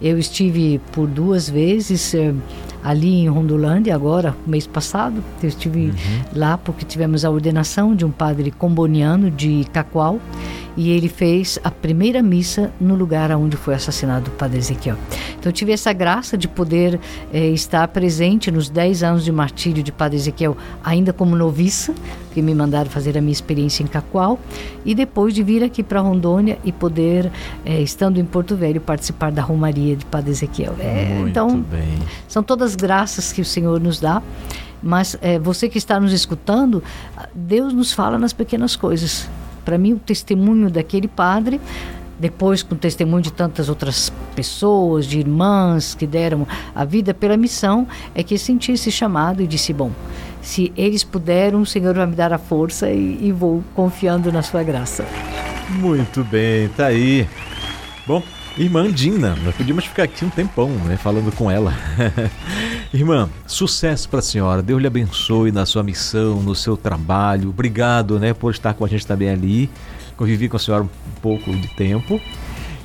Eu 0.00 0.18
estive 0.18 0.80
por 0.92 1.06
duas 1.06 1.48
vezes 1.48 2.14
é, 2.14 2.34
ali 2.82 3.20
em 3.20 3.28
Rondolândia, 3.28 3.94
agora, 3.94 4.34
mês 4.46 4.66
passado. 4.66 5.22
Eu 5.42 5.48
estive 5.48 5.86
uhum. 5.86 5.92
lá 6.34 6.58
porque 6.58 6.84
tivemos 6.84 7.24
a 7.24 7.30
ordenação 7.30 7.94
de 7.94 8.04
um 8.04 8.10
padre 8.10 8.50
comboniano 8.50 9.30
de 9.30 9.64
Cacoal 9.72 10.20
e 10.76 10.90
ele 10.90 11.08
fez 11.08 11.58
a 11.62 11.70
primeira 11.70 12.22
missa 12.22 12.72
no 12.80 12.94
lugar 12.94 13.30
onde 13.32 13.56
foi 13.56 13.74
assassinado 13.74 14.30
o 14.30 14.34
padre 14.34 14.58
Ezequiel. 14.58 14.96
Então 15.38 15.50
eu 15.50 15.52
tive 15.52 15.72
essa 15.72 15.92
graça 15.92 16.36
de 16.36 16.48
poder 16.48 16.98
eh, 17.32 17.48
estar 17.48 17.86
presente 17.88 18.50
nos 18.50 18.70
10 18.70 19.02
anos 19.02 19.24
de 19.24 19.32
martírio 19.32 19.82
de 19.82 19.92
padre 19.92 20.16
Ezequiel, 20.16 20.56
ainda 20.82 21.12
como 21.12 21.36
noviça, 21.36 21.94
que 22.32 22.42
me 22.42 22.54
mandaram 22.54 22.90
fazer 22.90 23.16
a 23.16 23.20
minha 23.20 23.32
experiência 23.32 23.82
em 23.82 23.86
Cacoal, 23.86 24.38
e 24.84 24.94
depois 24.94 25.34
de 25.34 25.42
vir 25.42 25.62
aqui 25.62 25.82
para 25.82 26.00
Rondônia 26.00 26.58
e 26.64 26.72
poder, 26.72 27.30
eh, 27.64 27.80
estando 27.80 28.18
em 28.18 28.24
Porto 28.24 28.56
Velho, 28.56 28.80
participar 28.80 29.30
da 29.30 29.42
Romaria 29.42 29.96
de 29.96 30.04
padre 30.04 30.30
Ezequiel. 30.30 30.74
É, 30.78 31.22
então, 31.26 31.60
bem. 31.60 31.98
são 32.26 32.42
todas 32.42 32.74
graças 32.74 33.32
que 33.32 33.40
o 33.40 33.44
Senhor 33.44 33.80
nos 33.80 34.00
dá 34.00 34.22
mas 34.82 35.16
é, 35.22 35.38
você 35.38 35.68
que 35.68 35.78
está 35.78 36.00
nos 36.00 36.12
escutando, 36.12 36.82
Deus 37.32 37.72
nos 37.72 37.92
fala 37.92 38.18
nas 38.18 38.32
pequenas 38.32 38.74
coisas. 38.74 39.28
Para 39.64 39.78
mim, 39.78 39.92
o 39.92 39.98
testemunho 39.98 40.68
daquele 40.68 41.06
padre 41.06 41.60
depois 42.22 42.62
com 42.62 42.76
o 42.76 42.78
testemunho 42.78 43.20
de 43.20 43.32
tantas 43.32 43.68
outras 43.68 44.12
pessoas, 44.36 45.06
de 45.06 45.18
irmãs 45.18 45.96
que 45.96 46.06
deram 46.06 46.46
a 46.72 46.84
vida 46.84 47.12
pela 47.12 47.36
missão, 47.36 47.84
é 48.14 48.22
que 48.22 48.38
senti 48.38 48.70
esse 48.70 48.92
chamado 48.92 49.42
e 49.42 49.46
disse: 49.46 49.72
bom, 49.72 49.90
se 50.40 50.72
eles 50.76 51.02
puderam, 51.02 51.62
o 51.62 51.66
Senhor 51.66 51.92
vai 51.92 52.06
me 52.06 52.14
dar 52.14 52.32
a 52.32 52.38
força 52.38 52.88
e, 52.88 53.18
e 53.20 53.32
vou 53.32 53.64
confiando 53.74 54.30
na 54.30 54.40
sua 54.40 54.62
graça. 54.62 55.04
Muito 55.68 56.22
bem, 56.22 56.68
tá 56.68 56.86
aí. 56.86 57.26
Bom, 58.06 58.22
Irmã 58.56 58.88
Dina, 58.92 59.34
nós 59.42 59.56
podíamos 59.56 59.84
ficar 59.84 60.04
aqui 60.04 60.24
um 60.24 60.30
tempão, 60.30 60.68
né, 60.68 60.96
falando 60.96 61.34
com 61.34 61.50
ela. 61.50 61.74
Irmã, 62.94 63.28
sucesso 63.48 64.08
para 64.08 64.20
a 64.20 64.22
senhora. 64.22 64.62
Deus 64.62 64.80
lhe 64.80 64.86
abençoe 64.86 65.50
na 65.50 65.66
sua 65.66 65.82
missão, 65.82 66.40
no 66.40 66.54
seu 66.54 66.76
trabalho. 66.76 67.48
Obrigado, 67.48 68.20
né, 68.20 68.32
por 68.32 68.52
estar 68.52 68.74
com 68.74 68.84
a 68.84 68.88
gente 68.88 69.04
também 69.04 69.28
ali. 69.28 69.68
Convivi 70.22 70.48
com 70.48 70.56
a 70.56 70.60
senhora 70.60 70.84
um 70.84 71.20
pouco 71.20 71.50
de 71.50 71.66
tempo 71.74 72.20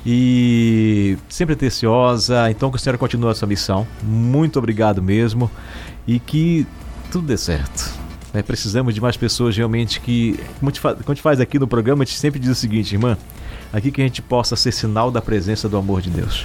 e 0.04 1.16
sempre 1.28 1.52
atenciosa. 1.52 2.50
Então 2.50 2.68
que 2.68 2.78
a 2.78 2.80
senhora 2.80 2.98
continue 2.98 3.30
a 3.30 3.34
sua 3.36 3.46
missão. 3.46 3.86
Muito 4.02 4.58
obrigado 4.58 5.00
mesmo 5.00 5.48
e 6.04 6.18
que 6.18 6.66
tudo 7.12 7.28
dê 7.28 7.36
certo. 7.36 7.96
Né, 8.34 8.42
precisamos 8.42 8.92
de 8.92 9.00
mais 9.00 9.16
pessoas 9.16 9.56
realmente 9.56 10.00
que, 10.00 10.36
como 10.58 10.72
a 10.72 11.12
gente 11.12 11.22
faz 11.22 11.38
aqui 11.38 11.60
no 11.60 11.68
programa, 11.68 12.02
a 12.02 12.04
gente 12.04 12.18
sempre 12.18 12.40
diz 12.40 12.50
o 12.50 12.54
seguinte, 12.56 12.96
irmã 12.96 13.16
aqui 13.72 13.92
que 13.92 14.00
a 14.00 14.04
gente 14.04 14.20
possa 14.20 14.56
ser 14.56 14.72
sinal 14.72 15.08
da 15.08 15.22
presença 15.22 15.68
do 15.68 15.76
amor 15.76 16.00
de 16.00 16.10
Deus. 16.10 16.44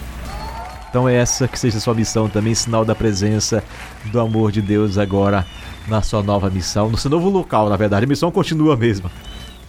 Então 0.91 1.09
é 1.09 1.15
essa 1.15 1.47
que 1.47 1.57
seja 1.57 1.79
a 1.79 1.81
sua 1.81 1.95
missão 1.95 2.29
também, 2.29 2.53
sinal 2.53 2.85
da 2.85 2.93
presença 2.93 3.63
do 4.11 4.19
amor 4.19 4.51
de 4.51 4.61
Deus 4.61 4.99
agora 4.99 5.43
na 5.87 6.03
sua 6.03 6.21
nova 6.21 6.51
missão, 6.51 6.87
no 6.87 6.97
seu 6.99 7.09
novo 7.09 7.31
local, 7.31 7.67
na 7.67 7.75
verdade. 7.75 8.05
A 8.05 8.07
missão 8.07 8.29
continua 8.29 8.77
mesmo, 8.77 9.09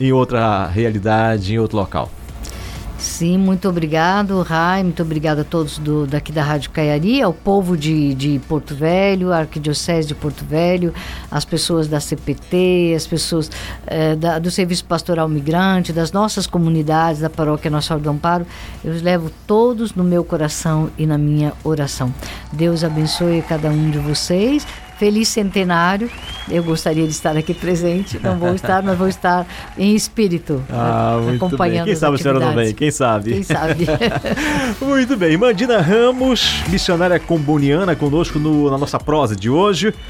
em 0.00 0.12
outra 0.12 0.66
realidade, 0.66 1.54
em 1.54 1.58
outro 1.58 1.76
local. 1.76 2.10
Sim, 3.04 3.36
muito 3.36 3.68
obrigado, 3.68 4.40
Rai, 4.40 4.82
muito 4.82 5.02
obrigado 5.02 5.40
a 5.40 5.44
todos 5.44 5.78
do, 5.78 6.06
daqui 6.06 6.32
da 6.32 6.42
Rádio 6.42 6.70
Caiari, 6.70 7.20
ao 7.20 7.34
povo 7.34 7.76
de, 7.76 8.14
de 8.14 8.40
Porto 8.48 8.74
Velho, 8.74 9.30
a 9.30 9.40
Arquidiocese 9.40 10.08
de 10.08 10.14
Porto 10.14 10.42
Velho, 10.42 10.92
as 11.30 11.44
pessoas 11.44 11.86
da 11.86 12.00
CPT, 12.00 12.94
as 12.96 13.06
pessoas 13.06 13.50
eh, 13.86 14.16
da, 14.16 14.38
do 14.38 14.50
Serviço 14.50 14.86
Pastoral 14.86 15.28
Migrante, 15.28 15.92
das 15.92 16.12
nossas 16.12 16.46
comunidades, 16.46 17.20
da 17.20 17.28
Paróquia 17.28 17.70
Nossa 17.70 17.88
Senhora 17.88 18.02
do 18.02 18.10
Amparo, 18.10 18.46
eu 18.82 18.92
os 18.92 19.02
levo 19.02 19.30
todos 19.46 19.94
no 19.94 20.02
meu 20.02 20.24
coração 20.24 20.88
e 20.96 21.04
na 21.04 21.18
minha 21.18 21.52
oração. 21.62 22.12
Deus 22.52 22.82
abençoe 22.82 23.42
cada 23.42 23.68
um 23.68 23.90
de 23.90 23.98
vocês 23.98 24.66
Feliz 25.04 25.28
centenário. 25.28 26.10
Eu 26.50 26.62
gostaria 26.64 27.04
de 27.04 27.12
estar 27.12 27.36
aqui 27.36 27.52
presente. 27.52 28.18
Não 28.22 28.38
vou 28.38 28.54
estar, 28.54 28.82
mas 28.82 28.96
vou 28.96 29.06
estar 29.06 29.46
em 29.76 29.94
espírito, 29.94 30.64
ah, 30.72 31.20
né, 31.26 31.36
acompanhando. 31.36 31.84
Bem. 31.84 31.92
Quem 31.92 31.96
sabe 31.96 32.14
a 32.14 32.18
senhora 32.18 32.40
não 32.40 32.54
vem? 32.54 32.72
Quem 32.72 32.90
sabe? 32.90 33.32
Quem 33.34 33.42
sabe? 33.42 33.86
muito 34.80 35.14
bem. 35.14 35.36
Mandina 35.36 35.78
Ramos, 35.78 36.62
missionária 36.68 37.20
comboniana, 37.20 37.94
conosco 37.94 38.38
no, 38.38 38.70
na 38.70 38.78
nossa 38.78 38.98
prosa 38.98 39.36
de 39.36 39.50
hoje. 39.50 39.94